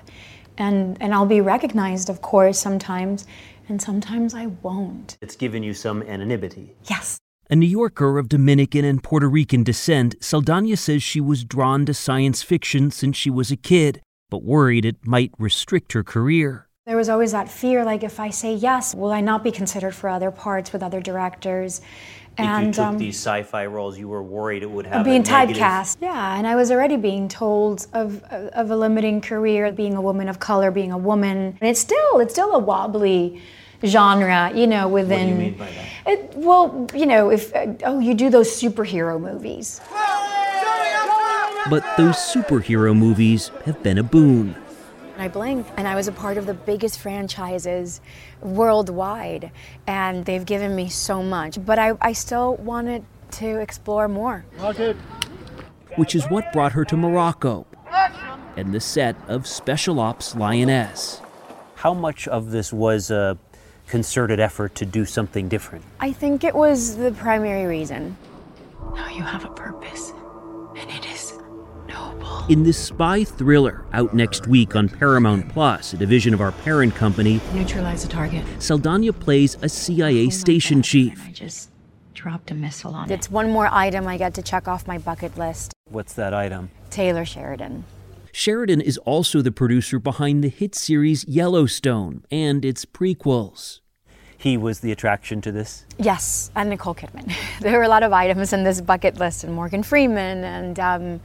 and, 0.57 0.95
and 1.01 1.13
I'll 1.13 1.25
be 1.25 1.41
recognized, 1.41 2.09
of 2.09 2.21
course, 2.21 2.57
sometimes, 2.57 3.27
and 3.67 3.81
sometimes 3.81 4.33
I 4.33 4.45
won't. 4.45 5.17
It's 5.21 5.35
given 5.35 5.61
you 5.61 5.73
some 5.73 6.03
anonymity. 6.03 6.73
Yes. 6.85 7.18
A 7.51 7.55
New 7.55 7.65
Yorker 7.65 8.19
of 8.19 8.29
Dominican 8.29 8.85
and 8.85 9.01
Puerto 9.01 9.27
Rican 9.27 9.63
descent, 9.63 10.13
Saldana 10.19 10.77
says 10.77 11.01
she 11.01 11.19
was 11.19 11.43
drawn 11.43 11.83
to 11.87 11.95
science 11.95 12.43
fiction 12.43 12.91
since 12.91 13.17
she 13.17 13.31
was 13.31 13.49
a 13.49 13.55
kid, 13.57 14.03
but 14.29 14.43
worried 14.43 14.85
it 14.85 14.97
might 15.03 15.31
restrict 15.39 15.93
her 15.93 16.03
career. 16.03 16.67
There 16.85 16.95
was 16.95 17.09
always 17.09 17.31
that 17.31 17.49
fear 17.49 17.83
like, 17.83 18.03
if 18.03 18.19
I 18.19 18.29
say 18.29 18.53
yes, 18.53 18.93
will 18.93 19.11
I 19.11 19.21
not 19.21 19.43
be 19.43 19.49
considered 19.49 19.95
for 19.95 20.11
other 20.11 20.29
parts 20.29 20.71
with 20.71 20.83
other 20.83 21.01
directors? 21.01 21.81
And, 22.37 22.67
if 22.67 22.67
you 22.67 22.73
took 22.73 22.85
um, 22.85 22.97
these 22.99 23.15
sci-fi 23.15 23.65
roles, 23.65 23.97
you 23.97 24.07
were 24.07 24.21
worried 24.21 24.61
it 24.61 24.69
would 24.69 24.85
have 24.85 25.03
being 25.03 25.23
typecast. 25.23 25.97
Yeah, 26.01 26.37
and 26.37 26.45
I 26.45 26.55
was 26.55 26.69
already 26.69 26.97
being 26.97 27.27
told 27.27 27.87
of 27.93 28.23
of 28.31 28.69
a 28.69 28.75
limiting 28.75 29.21
career, 29.21 29.71
being 29.71 29.95
a 29.95 30.01
woman 30.01 30.29
of 30.29 30.37
color, 30.39 30.69
being 30.69 30.91
a 30.91 30.99
woman, 30.99 31.57
and 31.59 31.69
it's 31.69 31.79
still 31.79 32.19
it's 32.19 32.33
still 32.33 32.53
a 32.53 32.59
wobbly 32.59 33.41
genre, 33.83 34.51
you 34.53 34.67
know, 34.67 34.87
within. 34.87 35.19
What 35.19 35.25
do 35.25 35.29
you 35.29 35.49
mean 35.49 35.57
by 35.57 35.71
that? 35.71 35.85
It, 36.05 36.33
well, 36.35 36.87
you 36.93 37.05
know, 37.05 37.29
if 37.29 37.55
uh, 37.55 37.73
oh, 37.83 37.99
you 37.99 38.13
do 38.13 38.29
those 38.29 38.49
superhero 38.49 39.19
movies. 39.19 39.81
But 41.69 41.85
those 41.97 42.15
superhero 42.15 42.97
movies 42.97 43.51
have 43.65 43.83
been 43.83 43.97
a 43.97 44.03
boon. 44.03 44.55
I 45.17 45.27
blinked, 45.27 45.69
and 45.75 45.87
I 45.87 45.95
was 45.95 46.07
a 46.07 46.13
part 46.13 46.37
of 46.37 46.45
the 46.45 46.53
biggest 46.53 46.97
franchises 46.99 47.99
worldwide, 48.41 49.51
and 49.85 50.23
they've 50.23 50.45
given 50.45 50.73
me 50.75 50.87
so 50.87 51.21
much. 51.21 51.63
But 51.63 51.77
I, 51.77 51.91
I 51.99 52.13
still 52.13 52.55
wanted 52.55 53.03
to 53.31 53.59
explore 53.59 54.07
more. 54.07 54.45
Which 55.97 56.15
is 56.15 56.23
what 56.25 56.51
brought 56.53 56.71
her 56.71 56.85
to 56.85 56.95
Morocco 56.95 57.67
and 58.55 58.73
the 58.73 58.79
set 58.79 59.15
of 59.27 59.45
Special 59.45 59.99
Ops 59.99 60.35
Lioness. 60.35 61.21
How 61.75 61.93
much 61.93 62.27
of 62.27 62.51
this 62.51 62.73
was 62.73 63.11
a 63.11 63.37
concerted 63.89 64.39
effort 64.39 64.75
to 64.75 64.85
do 64.85 65.03
something 65.05 65.49
different? 65.49 65.83
I 65.99 66.11
think 66.11 66.43
it 66.43 66.55
was 66.55 66.95
the 66.95 67.11
primary 67.11 67.65
reason. 67.65 68.15
Now 68.95 69.09
you 69.09 69.23
have 69.23 69.43
a 69.45 69.49
purpose, 69.49 70.13
and 70.77 70.89
it 70.89 71.05
is 71.07 71.33
noble. 71.87 72.45
in 72.49 72.63
this 72.63 72.77
spy 72.77 73.23
thriller 73.23 73.85
out 73.93 74.13
next 74.13 74.47
week 74.47 74.75
on 74.75 74.87
Paramount 74.89 75.49
Plus, 75.49 75.93
a 75.93 75.97
division 75.97 76.33
of 76.33 76.41
our 76.41 76.51
parent 76.51 76.95
company, 76.95 77.41
neutralize 77.53 78.03
the 78.03 78.09
target. 78.09 78.45
Saldana 78.59 79.11
plays 79.11 79.57
a 79.61 79.69
CIA 79.69 80.27
oh 80.27 80.29
station 80.29 80.81
chief. 80.81 81.21
I 81.27 81.31
just 81.31 81.69
dropped 82.13 82.51
a 82.51 82.53
missile 82.53 82.93
on 82.93 83.05
it's 83.05 83.11
it. 83.11 83.15
It's 83.15 83.31
one 83.31 83.49
more 83.49 83.69
item 83.71 84.07
I 84.07 84.17
get 84.17 84.33
to 84.35 84.41
check 84.41 84.67
off 84.67 84.87
my 84.87 84.97
bucket 84.97 85.37
list. 85.37 85.73
What's 85.89 86.13
that 86.13 86.33
item? 86.33 86.69
Taylor 86.89 87.25
Sheridan. 87.25 87.85
Sheridan 88.31 88.81
is 88.81 88.97
also 88.99 89.41
the 89.41 89.51
producer 89.51 89.99
behind 89.99 90.43
the 90.43 90.49
hit 90.49 90.75
series 90.75 91.25
Yellowstone 91.27 92.23
and 92.31 92.63
its 92.63 92.85
prequels. 92.85 93.79
He 94.37 94.55
was 94.55 94.79
the 94.79 94.91
attraction 94.91 95.41
to 95.41 95.51
this? 95.51 95.85
Yes, 95.97 96.49
and 96.55 96.69
Nicole 96.69 96.95
Kidman. 96.95 97.33
there 97.59 97.77
were 97.77 97.83
a 97.83 97.89
lot 97.89 98.03
of 98.03 98.13
items 98.13 98.53
in 98.53 98.63
this 98.63 98.79
bucket 98.79 99.17
list, 99.17 99.43
and 99.43 99.53
Morgan 99.53 99.83
Freeman, 99.83 100.43
and 100.45 100.79
um, 100.79 101.21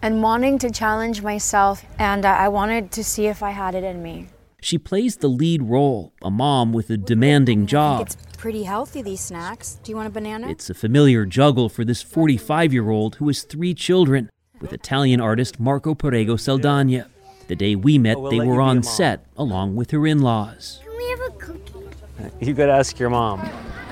and 0.00 0.22
wanting 0.22 0.58
to 0.60 0.70
challenge 0.70 1.22
myself, 1.22 1.84
and 1.98 2.24
I 2.24 2.48
wanted 2.48 2.92
to 2.92 3.04
see 3.04 3.26
if 3.26 3.42
I 3.42 3.50
had 3.50 3.74
it 3.74 3.84
in 3.84 4.02
me. 4.02 4.28
She 4.62 4.78
plays 4.78 5.16
the 5.16 5.28
lead 5.28 5.62
role, 5.62 6.14
a 6.22 6.30
mom 6.30 6.72
with 6.72 6.88
a 6.88 6.96
demanding 6.96 7.66
job. 7.66 8.06
it's 8.06 8.16
pretty 8.38 8.64
healthy, 8.64 9.02
these 9.02 9.20
snacks. 9.20 9.78
Do 9.82 9.92
you 9.92 9.96
want 9.96 10.08
a 10.08 10.10
banana? 10.10 10.48
It's 10.48 10.70
a 10.70 10.74
familiar 10.74 11.26
juggle 11.26 11.68
for 11.68 11.84
this 11.84 12.02
45 12.02 12.72
year 12.72 12.88
old 12.88 13.16
who 13.16 13.26
has 13.28 13.42
three 13.42 13.74
children 13.74 14.30
with 14.60 14.72
Italian 14.72 15.20
artist 15.20 15.60
Marco 15.60 15.94
Perego 15.94 16.38
Saldana. 16.38 17.06
The 17.48 17.56
day 17.56 17.76
we 17.76 17.98
met, 17.98 18.16
oh, 18.16 18.28
they 18.30 18.40
were 18.40 18.60
on 18.60 18.82
set 18.82 19.24
along 19.36 19.76
with 19.76 19.92
her 19.92 20.06
in 20.06 20.20
laws. 20.20 20.80
Can 20.82 20.96
we 20.96 21.08
have 21.10 21.20
a 21.20 21.30
cookie? 21.38 21.72
You 22.40 22.54
could 22.54 22.68
ask 22.68 22.98
your 22.98 23.10
mom. 23.10 23.40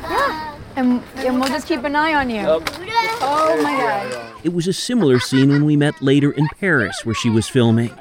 Yeah. 0.03 0.59
And, 0.77 1.03
and 1.17 1.39
we'll 1.39 1.49
just 1.49 1.69
keep 1.69 1.85
an 1.85 1.95
eye 1.95 2.15
on 2.15 2.31
you. 2.31 2.43
Oh 2.47 3.61
my 3.63 3.77
God. 3.77 4.33
It 4.43 4.53
was 4.53 4.67
a 4.67 4.73
similar 4.73 5.21
scene 5.21 5.51
when 5.51 5.65
we 5.65 5.77
met 5.77 6.03
later 6.03 6.33
in 6.33 6.49
Paris, 6.59 7.05
where 7.05 7.15
she 7.15 7.31
was 7.31 7.49
filming. 7.49 7.93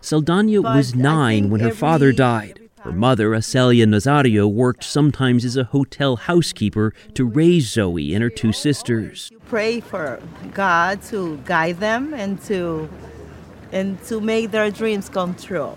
Saldana 0.00 0.62
was 0.62 0.94
nine 0.94 1.50
when 1.50 1.60
her 1.60 1.72
father 1.72 2.10
died. 2.10 2.61
Her 2.82 2.92
mother, 2.92 3.32
Asalia 3.32 3.86
Nazario, 3.86 4.52
worked 4.52 4.82
sometimes 4.82 5.44
as 5.44 5.56
a 5.56 5.64
hotel 5.64 6.16
housekeeper 6.16 6.92
to 7.14 7.24
raise 7.24 7.70
Zoe 7.70 8.12
and 8.12 8.22
her 8.24 8.30
two 8.30 8.52
sisters. 8.52 9.30
Pray 9.46 9.78
for 9.78 10.20
God 10.52 11.00
to 11.04 11.36
guide 11.44 11.78
them 11.78 12.12
and 12.12 12.42
to 12.42 12.88
and 13.70 14.02
to 14.04 14.20
make 14.20 14.50
their 14.50 14.70
dreams 14.70 15.08
come 15.08 15.34
true. 15.36 15.70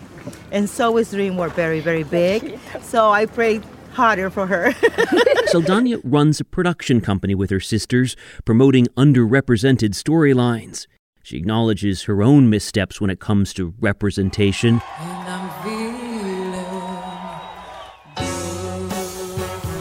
And 0.51 0.67
Zoe's 0.67 1.11
dreams 1.11 1.37
were 1.37 1.49
very, 1.49 1.79
very 1.79 2.03
big. 2.03 2.59
So 2.81 3.11
I 3.11 3.27
prayed 3.27 3.63
harder 3.93 4.31
for 4.31 4.47
her. 4.47 4.73
Saldana 5.45 5.97
runs 6.03 6.39
a 6.39 6.43
production 6.43 7.01
company 7.01 7.35
with 7.35 7.51
her 7.51 7.59
sisters, 7.59 8.15
promoting 8.45 8.87
underrepresented 8.97 9.91
storylines. 9.91 10.87
She 11.23 11.37
acknowledges 11.37 12.03
her 12.03 12.21
own 12.21 12.49
missteps 12.49 12.99
when 12.99 13.09
it 13.09 13.19
comes 13.19 13.53
to 13.53 13.73
representation. 13.79 14.81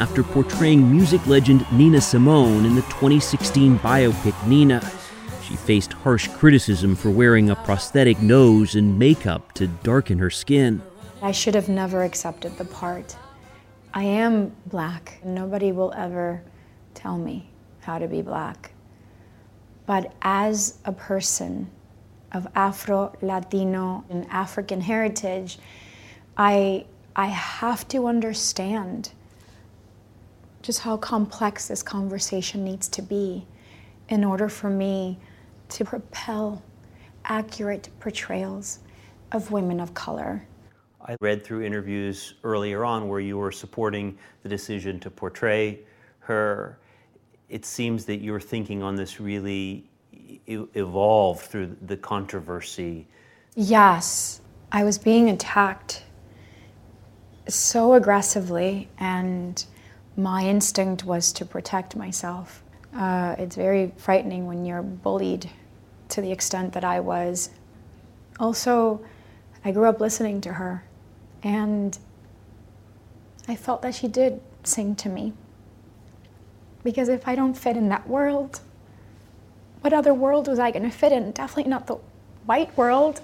After 0.05 0.23
portraying 0.23 0.93
music 0.93 1.27
legend 1.27 1.65
Nina 1.73 1.99
Simone 1.99 2.67
in 2.67 2.75
the 2.75 2.83
2016 2.83 3.79
biopic 3.79 4.47
Nina, 4.47 4.83
she 5.43 5.57
faced 5.57 5.95
harsh 5.95 6.29
criticism 6.29 6.95
for 6.95 7.09
wearing 7.09 7.49
a 7.49 7.57
prosthetic 7.57 8.21
nose 8.21 8.75
and 8.75 8.99
makeup 8.99 9.53
to 9.53 9.67
darken 9.67 10.19
her 10.19 10.29
skin. 10.29 10.83
I 11.23 11.33
should 11.33 11.55
have 11.55 11.71
never 11.71 12.03
accepted 12.03 12.59
the 12.59 12.67
part. 12.67 13.17
I 13.95 14.03
am 14.03 14.55
black. 14.67 15.21
Nobody 15.25 15.73
will 15.73 15.95
ever 15.97 16.43
tell 16.93 17.17
me 17.17 17.49
how 17.81 17.99
to 17.99 18.07
be 18.07 18.21
black. 18.21 18.73
But 19.87 20.13
as 20.21 20.81
a 20.85 20.93
person, 20.93 21.71
of 22.33 22.47
Afro, 22.55 23.17
Latino, 23.23 24.05
and 24.11 24.27
African 24.29 24.83
heritage, 24.83 25.59
I, 26.37 26.85
I 27.17 27.29
have 27.29 27.89
to 27.89 28.07
understand 28.07 29.13
just 30.65 30.81
how 30.81 30.97
complex 30.97 31.69
this 31.69 31.83
conversation 31.83 32.65
needs 32.65 32.89
to 32.89 33.03
be 33.03 33.47
in 34.09 34.25
order 34.25 34.49
for 34.49 34.71
me 34.71 35.19
to 35.69 35.85
propel 35.85 36.63
accurate 37.27 37.91
portrayals 38.01 38.79
of 39.33 39.51
women 39.51 39.79
of 39.79 39.93
color. 39.93 40.47
I 41.07 41.17
read 41.21 41.45
through 41.45 41.65
interviews 41.65 42.35
earlier 42.45 42.83
on 42.83 43.09
where 43.09 43.21
you 43.21 43.37
were 43.37 43.53
supporting 43.53 44.17
the 44.43 44.49
decision 44.49 44.99
to 45.01 45.11
portray 45.11 45.81
her. 46.21 46.79
It 47.51 47.67
seems 47.67 48.07
that 48.07 48.23
your 48.23 48.41
thinking 48.41 48.83
on 48.83 48.97
this 48.97 49.21
really 49.21 49.91
e- 50.47 50.65
evolved 50.73 51.43
through 51.43 51.77
the 51.83 51.99
controversy. 51.99 53.07
Yes, 53.55 54.41
I 54.73 54.83
was 54.83 54.97
being 54.97 55.29
attacked 55.29 56.05
so 57.49 57.93
aggressively, 57.93 58.89
and 58.97 59.63
my 60.17 60.43
instinct 60.45 61.05
was 61.05 61.33
to 61.35 61.45
protect 61.45 61.97
myself. 61.97 62.63
Uh, 62.95 63.35
it's 63.39 63.57
very 63.57 63.93
frightening 63.97 64.47
when 64.47 64.65
you're 64.65 64.83
bullied 64.83 65.51
to 66.11 66.21
the 66.21 66.31
extent 66.31 66.73
that 66.75 66.85
I 66.85 67.01
was. 67.01 67.51
Also, 68.39 69.05
I 69.65 69.73
grew 69.73 69.89
up 69.89 70.01
listening 70.01 70.41
to 70.43 70.53
her, 70.53 70.85
and 71.43 71.99
I 73.49 73.57
felt 73.57 73.83
that 73.83 73.95
she 73.95 74.09
did 74.09 74.41
sing 74.63 74.95
to 74.97 75.09
me. 75.09 75.33
Because 76.83 77.09
if 77.09 77.27
I 77.27 77.35
don't 77.35 77.55
fit 77.55 77.77
in 77.77 77.89
that 77.89 78.07
world, 78.09 78.61
what 79.81 79.93
other 79.93 80.15
world 80.15 80.49
was 80.49 80.59
I 80.59 80.71
going 80.71 80.85
to 80.85 80.97
fit 80.97 81.13
in? 81.13 81.33
Definitely 81.33 81.71
not 81.71 81.87
the 81.87 81.97
white 82.47 82.77
world. 82.77 83.21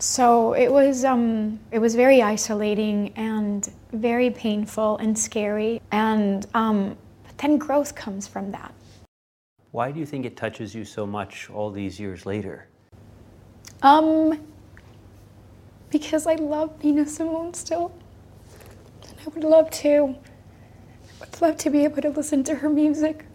So 0.00 0.54
it 0.54 0.72
was 0.72 1.04
um, 1.04 1.60
it 1.72 1.78
was 1.78 1.94
very 1.94 2.22
isolating 2.22 3.12
and 3.16 3.70
very 3.92 4.30
painful 4.30 4.96
and 4.96 5.16
scary. 5.16 5.82
And 5.92 6.46
um, 6.54 6.96
but 7.26 7.36
then 7.36 7.58
growth 7.58 7.94
comes 7.94 8.26
from 8.26 8.50
that. 8.52 8.72
Why 9.72 9.92
do 9.92 10.00
you 10.00 10.06
think 10.06 10.24
it 10.24 10.38
touches 10.38 10.74
you 10.74 10.86
so 10.86 11.06
much 11.06 11.50
all 11.50 11.70
these 11.70 12.00
years 12.00 12.24
later? 12.24 12.66
Um, 13.82 14.40
because 15.90 16.26
I 16.26 16.36
love 16.36 16.82
Nina 16.82 17.06
Simone 17.06 17.52
still, 17.52 17.92
and 19.06 19.14
I 19.26 19.28
would 19.28 19.44
love 19.44 19.70
to. 19.82 20.16
I 21.20 21.26
would 21.26 21.42
love 21.42 21.58
to 21.58 21.68
be 21.68 21.84
able 21.84 22.00
to 22.00 22.08
listen 22.08 22.42
to 22.44 22.54
her 22.54 22.70
music. 22.70 23.26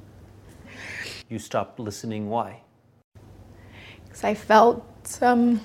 You 1.30 1.38
stopped 1.38 1.80
listening. 1.80 2.28
Why? 2.28 2.61
Because 4.03 4.24
I 4.24 4.34
felt 4.34 5.20
um, 5.22 5.61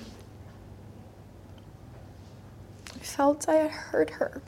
felt 3.01 3.47
I 3.49 3.55
had 3.55 3.71
hurt 3.71 4.09
her. 4.11 4.41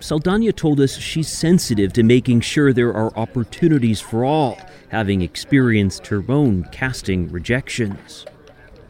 Saldana 0.00 0.52
told 0.52 0.80
us 0.80 0.98
she's 0.98 1.28
sensitive 1.28 1.92
to 1.94 2.02
making 2.02 2.40
sure 2.40 2.72
there 2.72 2.92
are 2.92 3.16
opportunities 3.16 4.00
for 4.00 4.24
all, 4.24 4.58
having 4.90 5.22
experienced 5.22 6.08
her 6.08 6.22
own 6.28 6.64
casting 6.64 7.28
rejections. 7.30 8.26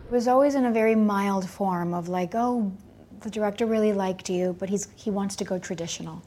It 0.06 0.10
was 0.10 0.26
always 0.26 0.56
in 0.56 0.64
a 0.64 0.72
very 0.72 0.96
mild 0.96 1.48
form 1.48 1.94
of 1.94 2.08
like, 2.08 2.34
oh, 2.34 2.72
the 3.20 3.30
director 3.30 3.64
really 3.64 3.92
liked 3.92 4.28
you, 4.28 4.56
but 4.58 4.68
he's 4.68 4.88
he 4.96 5.10
wants 5.10 5.36
to 5.36 5.44
go 5.44 5.58
traditional. 5.58 6.22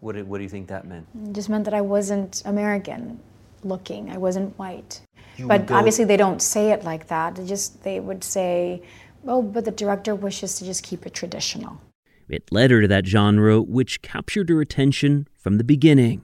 What 0.00 0.16
do, 0.16 0.24
what 0.24 0.38
do 0.38 0.42
you 0.42 0.50
think 0.50 0.66
that 0.68 0.86
meant? 0.86 1.06
It 1.24 1.32
just 1.32 1.48
meant 1.48 1.64
that 1.64 1.74
I 1.74 1.80
wasn't 1.80 2.42
American 2.44 3.20
looking. 3.62 4.10
I 4.10 4.18
wasn't 4.18 4.58
white. 4.58 5.00
You 5.36 5.46
but 5.46 5.66
go- 5.66 5.76
obviously 5.76 6.04
they 6.04 6.16
don't 6.16 6.42
say 6.42 6.72
it 6.72 6.84
like 6.84 7.06
that. 7.06 7.36
They 7.36 7.46
just 7.46 7.82
they 7.84 8.00
would 8.00 8.24
say, 8.24 8.82
"Oh, 9.26 9.42
but 9.42 9.64
the 9.64 9.70
director 9.70 10.14
wishes 10.14 10.58
to 10.58 10.64
just 10.64 10.82
keep 10.82 11.06
it 11.06 11.14
traditional." 11.14 11.80
It 12.28 12.50
led 12.50 12.70
her 12.70 12.80
to 12.80 12.88
that 12.88 13.06
genre 13.06 13.60
which 13.60 14.02
captured 14.02 14.48
her 14.48 14.60
attention 14.60 15.28
from 15.38 15.58
the 15.58 15.64
beginning. 15.64 16.22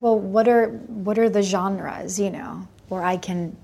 Well, 0.00 0.18
what 0.18 0.48
are 0.48 0.68
what 0.68 1.18
are 1.18 1.28
the 1.28 1.42
genres, 1.42 2.18
you 2.18 2.30
know, 2.30 2.68
where 2.88 3.02
I 3.02 3.16
can 3.16 3.56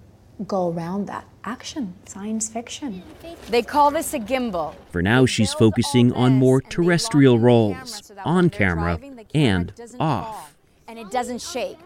go 0.46 0.70
around 0.70 1.06
that? 1.06 1.24
Action, 1.44 1.94
science 2.06 2.48
fiction. 2.48 3.02
They 3.50 3.62
call 3.62 3.90
this 3.90 4.14
a 4.14 4.20
gimbal. 4.20 4.74
For 4.90 5.02
now, 5.02 5.26
she's 5.26 5.52
focusing 5.52 6.12
on 6.12 6.34
more 6.34 6.60
terrestrial 6.60 7.38
roles, 7.38 8.12
on 8.24 8.48
camera 8.48 9.00
and 9.34 9.72
off. 9.98 10.56
And 10.86 10.98
it 10.98 11.10
doesn't 11.10 11.42
shake. 11.42 11.78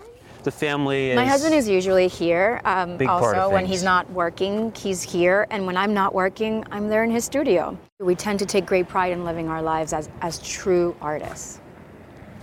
The 0.46 0.52
family 0.52 1.10
is. 1.10 1.16
My 1.16 1.24
husband 1.24 1.56
is 1.56 1.68
usually 1.68 2.06
here. 2.06 2.60
Um, 2.64 2.96
Big 2.98 3.08
part 3.08 3.36
of 3.36 3.42
also, 3.42 3.52
when 3.52 3.66
he's 3.66 3.82
not 3.82 4.08
working, 4.12 4.72
he's 4.76 5.02
here, 5.02 5.48
and 5.50 5.66
when 5.66 5.76
I'm 5.76 5.92
not 5.92 6.14
working, 6.14 6.62
I'm 6.70 6.88
there 6.88 7.02
in 7.02 7.10
his 7.10 7.24
studio. 7.24 7.76
We 7.98 8.14
tend 8.14 8.38
to 8.38 8.46
take 8.46 8.64
great 8.64 8.86
pride 8.86 9.10
in 9.10 9.24
living 9.24 9.48
our 9.48 9.60
lives 9.60 9.92
as, 9.92 10.08
as 10.20 10.38
true 10.38 10.94
artists. 11.00 11.60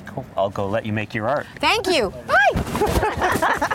Cool. 0.06 0.26
I'll 0.36 0.50
go 0.50 0.68
let 0.68 0.86
you 0.86 0.92
make 0.92 1.14
your 1.14 1.30
art. 1.30 1.48
Thank 1.60 1.88
you. 1.88 2.10
Bye. 2.28 3.70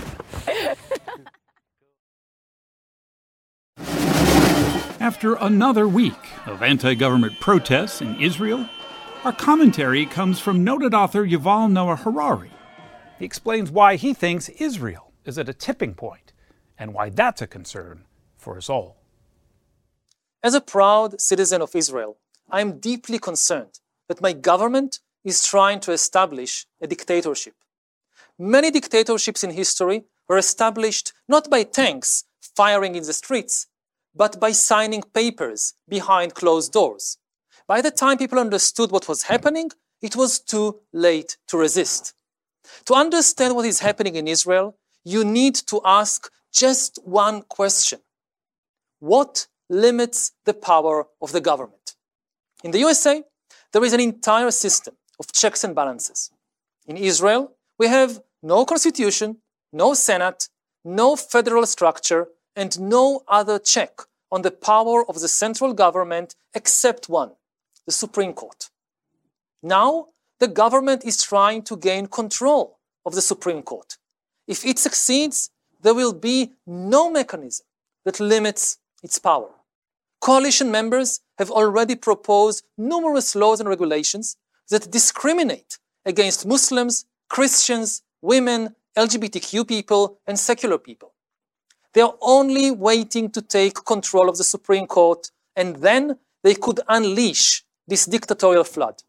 After 5.01 5.37
another 5.37 5.89
week 5.89 6.13
of 6.45 6.63
anti 6.63 6.93
government 6.93 7.41
protests 7.41 8.03
in 8.03 8.21
Israel, 8.21 8.69
our 9.25 9.33
commentary 9.33 10.05
comes 10.05 10.39
from 10.39 10.63
noted 10.65 10.93
author 10.93 11.27
Yuval 11.27 11.73
Noah 11.73 11.97
Harari. 11.97 12.51
He 13.19 13.25
explains 13.25 13.71
why 13.71 13.97
he 13.97 14.15
thinks 14.15 14.49
Israel 14.49 15.13
is 15.25 15.39
at 15.39 15.49
a 15.49 15.55
tipping 15.55 15.95
point 15.95 16.33
and 16.79 16.95
why 16.95 17.11
that's 17.11 17.43
a 17.43 17.47
concern 17.47 18.05
for 18.37 18.57
us 18.57 18.71
all. 18.71 18.97
As 20.43 20.55
a 20.55 20.61
proud 20.61 21.21
citizen 21.21 21.61
of 21.61 21.75
Israel, 21.75 22.19
I 22.49 22.61
am 22.61 22.79
deeply 22.79 23.19
concerned 23.19 23.81
that 24.09 24.23
my 24.23 24.33
government 24.33 25.01
is 25.25 25.45
trying 25.45 25.81
to 25.81 25.93
establish 25.93 26.67
a 26.81 26.87
dictatorship. 26.87 27.55
Many 28.39 28.71
dictatorships 28.71 29.43
in 29.43 29.51
history 29.51 30.05
were 30.29 30.39
established 30.39 31.13
not 31.29 31.51
by 31.51 31.65
tanks 31.65 32.25
firing 32.41 32.95
in 32.95 33.03
the 33.03 33.13
streets, 33.13 33.67
but 34.15 34.39
by 34.39 34.53
signing 34.53 35.03
papers 35.03 35.75
behind 35.89 36.35
closed 36.35 36.73
doors. 36.73 37.19
By 37.67 37.81
the 37.81 37.91
time 37.91 38.19
people 38.19 38.39
understood 38.39 38.93
what 38.93 39.09
was 39.09 39.25
happening, 39.25 39.71
it 40.01 40.15
was 40.15 40.39
too 40.39 40.81
late 40.93 41.37
to 41.49 41.59
resist. 41.59 42.15
To 42.87 42.95
understand 42.95 43.55
what 43.55 43.67
is 43.67 43.81
happening 43.81 44.17
in 44.17 44.29
Israel, 44.29 44.77
you 45.05 45.25
need 45.25 45.55
to 45.55 45.81
ask 45.85 46.31
just 46.53 46.99
one 47.05 47.43
question 47.43 48.01
What 49.01 49.47
limits 49.69 50.33
the 50.45 50.55
power 50.55 51.07
of 51.21 51.33
the 51.33 51.41
government? 51.41 51.97
In 52.65 52.71
the 52.71 52.81
USA, 52.81 53.23
there 53.73 53.85
is 53.85 53.93
an 53.93 54.01
entire 54.01 54.51
system 54.51 54.95
of 55.21 55.33
checks 55.33 55.65
and 55.65 55.75
balances. 55.75 56.31
In 56.87 56.97
Israel, 56.97 57.53
we 57.79 57.87
have 57.89 58.21
no 58.43 58.65
constitution, 58.65 59.39
no 59.73 59.95
Senate, 59.95 60.49
no 60.85 61.17
federal 61.17 61.67
structure, 61.67 62.29
and 62.57 62.81
no 62.81 63.23
other 63.29 63.59
check 63.59 64.01
on 64.31 64.43
the 64.43 64.51
power 64.51 65.09
of 65.09 65.21
the 65.21 65.29
central 65.29 65.73
government 65.75 66.35
except 66.55 67.09
one 67.09 67.33
the 67.87 67.93
Supreme 67.93 68.35
Court. 68.35 68.69
Now, 69.63 70.09
the 70.41 70.49
government 70.49 71.05
is 71.05 71.23
trying 71.23 71.63
to 71.63 71.77
gain 71.77 72.07
control 72.07 72.79
of 73.05 73.15
the 73.15 73.23
Supreme 73.23 73.63
Court. 73.63 73.97
If 74.47 74.65
it 74.65 74.79
succeeds, 74.79 75.51
there 75.81 75.95
will 75.95 76.13
be 76.13 76.53
no 76.67 77.11
mechanism 77.11 77.67
that 78.05 78.21
limits 78.21 78.79
its 79.03 79.19
power. 79.19 79.51
Coalition 80.21 80.71
members 80.71 81.21
have 81.39 81.51
already 81.51 81.95
proposed 81.95 82.65
numerous 82.77 83.35
laws 83.35 83.61
and 83.61 83.69
regulations 83.69 84.37
that 84.71 84.91
discriminate 84.91 85.79
against 86.05 86.47
Muslims, 86.47 87.05
Christians, 87.29 88.03
women, 88.21 88.75
LGBTQ 88.97 89.67
people, 89.67 90.19
and 90.27 90.39
secular 90.39 90.79
people. 90.79 91.15
They 91.93 92.01
are 92.01 92.17
only 92.21 92.71
waiting 92.71 93.31
to 93.31 93.43
take 93.43 93.85
control 93.85 94.29
of 94.29 94.37
the 94.37 94.45
Supreme 94.45 94.87
Court, 94.87 95.31
and 95.55 95.77
then 95.77 96.19
they 96.43 96.55
could 96.55 96.81
unleash 96.89 97.65
this 97.87 98.07
dictatorial 98.07 98.65
flood. 98.65 99.03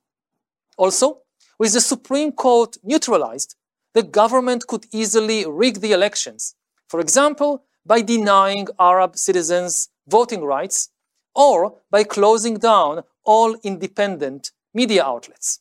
Also, 0.80 1.18
with 1.60 1.74
the 1.74 1.82
Supreme 1.82 2.32
Court 2.32 2.78
neutralized, 2.84 3.56
the 3.94 4.02
government 4.02 4.66
could 4.66 4.86
easily 4.94 5.46
rig 5.46 5.82
the 5.82 5.92
elections, 5.92 6.56
for 6.88 7.02
example, 7.02 7.66
by 7.86 8.02
denying 8.02 8.66
Arab 8.80 9.18
citizens 9.18 9.90
voting 10.08 10.42
rights 10.42 10.90
or 11.36 11.76
by 11.92 12.06
closing 12.06 12.56
down 12.56 13.04
all 13.26 13.58
independent 13.62 14.52
media 14.74 15.04
outlets. 15.04 15.60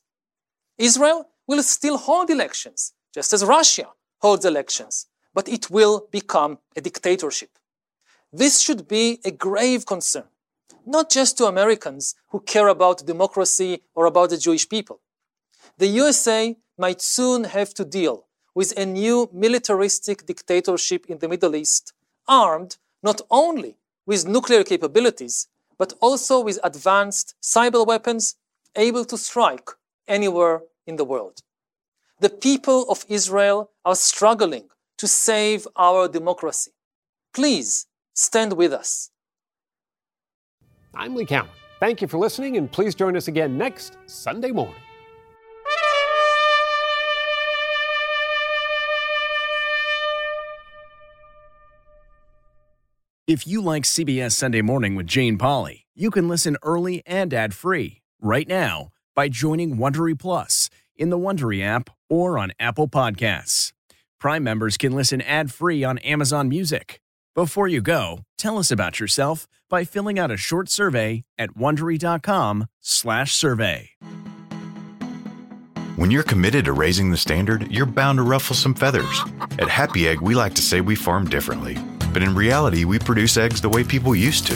Israel 0.78 1.26
will 1.48 1.64
still 1.64 1.98
hold 1.98 2.30
elections, 2.30 2.92
just 3.12 3.32
as 3.32 3.44
Russia 3.44 3.88
holds 4.20 4.44
elections, 4.44 5.06
but 5.34 5.48
it 5.48 5.68
will 5.68 6.06
become 6.12 6.58
a 6.76 6.80
dictatorship. 6.80 7.50
This 8.32 8.60
should 8.60 8.86
be 8.86 9.18
a 9.24 9.32
grave 9.32 9.84
concern, 9.84 10.28
not 10.86 11.10
just 11.10 11.36
to 11.38 11.46
Americans 11.46 12.14
who 12.28 12.38
care 12.38 12.68
about 12.68 13.04
democracy 13.04 13.82
or 13.96 14.06
about 14.06 14.30
the 14.30 14.36
Jewish 14.36 14.68
people. 14.68 15.00
The 15.76 15.88
USA 15.88 16.56
might 16.76 17.00
soon 17.00 17.44
have 17.44 17.74
to 17.74 17.84
deal 17.84 18.26
with 18.54 18.76
a 18.78 18.86
new 18.86 19.28
militaristic 19.32 20.26
dictatorship 20.26 21.06
in 21.08 21.18
the 21.18 21.28
Middle 21.28 21.54
East 21.54 21.92
armed 22.26 22.76
not 23.02 23.20
only 23.30 23.76
with 24.06 24.26
nuclear 24.26 24.64
capabilities, 24.64 25.48
but 25.78 25.92
also 26.00 26.40
with 26.40 26.58
advanced 26.64 27.34
cyber 27.42 27.86
weapons 27.86 28.36
able 28.74 29.04
to 29.04 29.16
strike 29.16 29.70
anywhere 30.06 30.62
in 30.86 30.96
the 30.96 31.04
world. 31.04 31.42
The 32.20 32.30
people 32.30 32.90
of 32.90 33.04
Israel 33.08 33.70
are 33.84 33.94
struggling 33.94 34.68
to 34.96 35.06
save 35.06 35.68
our 35.76 36.08
democracy. 36.08 36.72
Please 37.32 37.86
stand 38.14 38.54
with 38.54 38.72
us. 38.72 39.10
I'm 40.94 41.14
Lee 41.14 41.26
Cowan. 41.26 41.48
Thank 41.78 42.02
you 42.02 42.08
for 42.08 42.18
listening, 42.18 42.56
and 42.56 42.70
please 42.70 42.96
join 42.96 43.16
us 43.16 43.28
again 43.28 43.56
next 43.56 43.96
Sunday 44.06 44.50
morning. 44.50 44.82
If 53.28 53.46
you 53.46 53.60
like 53.60 53.82
CBS 53.82 54.32
Sunday 54.32 54.62
Morning 54.62 54.94
with 54.94 55.06
Jane 55.06 55.36
Pauley, 55.36 55.82
you 55.94 56.10
can 56.10 56.28
listen 56.28 56.56
early 56.62 57.02
and 57.04 57.34
ad-free 57.34 58.00
right 58.22 58.48
now 58.48 58.88
by 59.14 59.28
joining 59.28 59.76
Wondery 59.76 60.18
Plus 60.18 60.70
in 60.96 61.10
the 61.10 61.18
Wondery 61.18 61.62
app 61.62 61.90
or 62.08 62.38
on 62.38 62.52
Apple 62.58 62.88
Podcasts. 62.88 63.74
Prime 64.18 64.42
members 64.42 64.78
can 64.78 64.92
listen 64.92 65.20
ad-free 65.20 65.84
on 65.84 65.98
Amazon 65.98 66.48
Music. 66.48 67.02
Before 67.34 67.68
you 67.68 67.82
go, 67.82 68.20
tell 68.38 68.56
us 68.56 68.70
about 68.70 68.98
yourself 68.98 69.46
by 69.68 69.84
filling 69.84 70.18
out 70.18 70.30
a 70.30 70.38
short 70.38 70.70
survey 70.70 71.24
at 71.36 71.50
wondery.com/survey. 71.50 73.90
When 75.96 76.10
you're 76.10 76.22
committed 76.22 76.64
to 76.64 76.72
raising 76.72 77.10
the 77.10 77.18
standard, 77.18 77.70
you're 77.70 77.84
bound 77.84 78.16
to 78.16 78.22
ruffle 78.22 78.56
some 78.56 78.72
feathers. 78.72 79.22
At 79.58 79.68
Happy 79.68 80.08
Egg, 80.08 80.22
we 80.22 80.34
like 80.34 80.54
to 80.54 80.62
say 80.62 80.80
we 80.80 80.94
farm 80.94 81.28
differently. 81.28 81.76
But 82.12 82.22
in 82.22 82.34
reality, 82.34 82.84
we 82.84 82.98
produce 82.98 83.36
eggs 83.36 83.60
the 83.60 83.68
way 83.68 83.84
people 83.84 84.14
used 84.14 84.46
to 84.46 84.54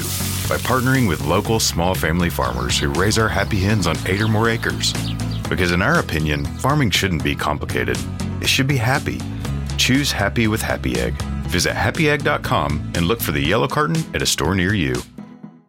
by 0.49 0.59
partnering 0.59 1.09
with 1.09 1.27
local 1.27 1.61
small 1.61 1.95
family 1.95 2.31
farmers 2.31 2.79
who 2.79 2.89
raise 2.91 3.19
our 3.19 3.29
happy 3.29 3.61
hens 3.61 3.87
on 3.87 3.97
eight 4.07 4.21
or 4.21 4.29
more 4.29 4.49
acres. 4.49 4.93
Because 5.49 5.73
in 5.73 5.83
our 5.83 5.99
opinion, 5.99 6.45
farming 6.45 6.91
shouldn't 6.91 7.23
be 7.23 7.35
complicated, 7.35 7.99
it 8.41 8.49
should 8.49 8.67
be 8.67 8.77
happy. 8.77 9.21
Choose 9.77 10.11
happy 10.13 10.49
with 10.49 10.63
Happy 10.63 10.99
Egg. 10.99 11.21
Visit 11.49 11.75
happyegg.com 11.75 12.93
and 12.95 13.07
look 13.07 13.21
for 13.21 13.33
the 13.33 13.41
yellow 13.41 13.69
carton 13.69 13.97
at 14.15 14.23
a 14.23 14.27
store 14.27 14.55
near 14.55 14.75
you. 14.75 14.95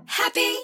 Happy 0.05 0.55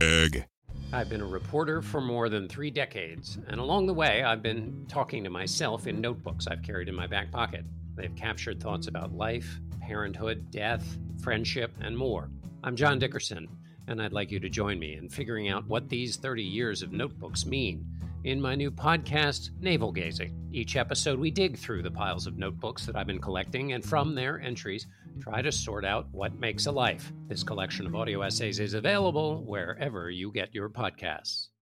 Egg. 0.00 0.44
I've 0.92 1.08
been 1.08 1.22
a 1.22 1.26
reporter 1.26 1.80
for 1.80 2.02
more 2.02 2.28
than 2.28 2.48
three 2.48 2.70
decades, 2.70 3.38
and 3.48 3.58
along 3.58 3.86
the 3.86 3.94
way, 3.94 4.22
I've 4.22 4.42
been 4.42 4.84
talking 4.88 5.24
to 5.24 5.30
myself 5.30 5.86
in 5.86 6.02
notebooks 6.02 6.46
I've 6.46 6.62
carried 6.62 6.88
in 6.88 6.94
my 6.94 7.06
back 7.06 7.30
pocket. 7.32 7.64
They've 7.96 8.14
captured 8.14 8.62
thoughts 8.62 8.88
about 8.88 9.12
life, 9.14 9.58
parenthood, 9.82 10.50
death, 10.50 10.96
friendship, 11.22 11.72
and 11.80 11.96
more. 11.98 12.30
I'm 12.62 12.76
John 12.76 12.98
Dickerson, 12.98 13.48
and 13.88 14.00
I'd 14.00 14.12
like 14.12 14.30
you 14.30 14.38
to 14.40 14.48
join 14.48 14.78
me 14.78 14.96
in 14.96 15.08
figuring 15.08 15.48
out 15.48 15.66
what 15.66 15.88
these 15.88 16.16
30 16.16 16.42
years 16.42 16.82
of 16.82 16.92
notebooks 16.92 17.44
mean 17.44 17.84
in 18.24 18.40
my 18.40 18.54
new 18.54 18.70
podcast, 18.70 19.50
Navel 19.60 19.90
Gazing. 19.90 20.48
Each 20.52 20.76
episode, 20.76 21.18
we 21.18 21.32
dig 21.32 21.58
through 21.58 21.82
the 21.82 21.90
piles 21.90 22.28
of 22.28 22.38
notebooks 22.38 22.86
that 22.86 22.94
I've 22.94 23.08
been 23.08 23.20
collecting, 23.20 23.72
and 23.72 23.84
from 23.84 24.14
their 24.14 24.40
entries, 24.40 24.86
try 25.20 25.42
to 25.42 25.50
sort 25.50 25.84
out 25.84 26.06
what 26.12 26.38
makes 26.38 26.66
a 26.66 26.72
life. 26.72 27.12
This 27.26 27.42
collection 27.42 27.84
of 27.84 27.96
audio 27.96 28.22
essays 28.22 28.60
is 28.60 28.74
available 28.74 29.42
wherever 29.44 30.08
you 30.10 30.30
get 30.30 30.54
your 30.54 30.70
podcasts. 30.70 31.48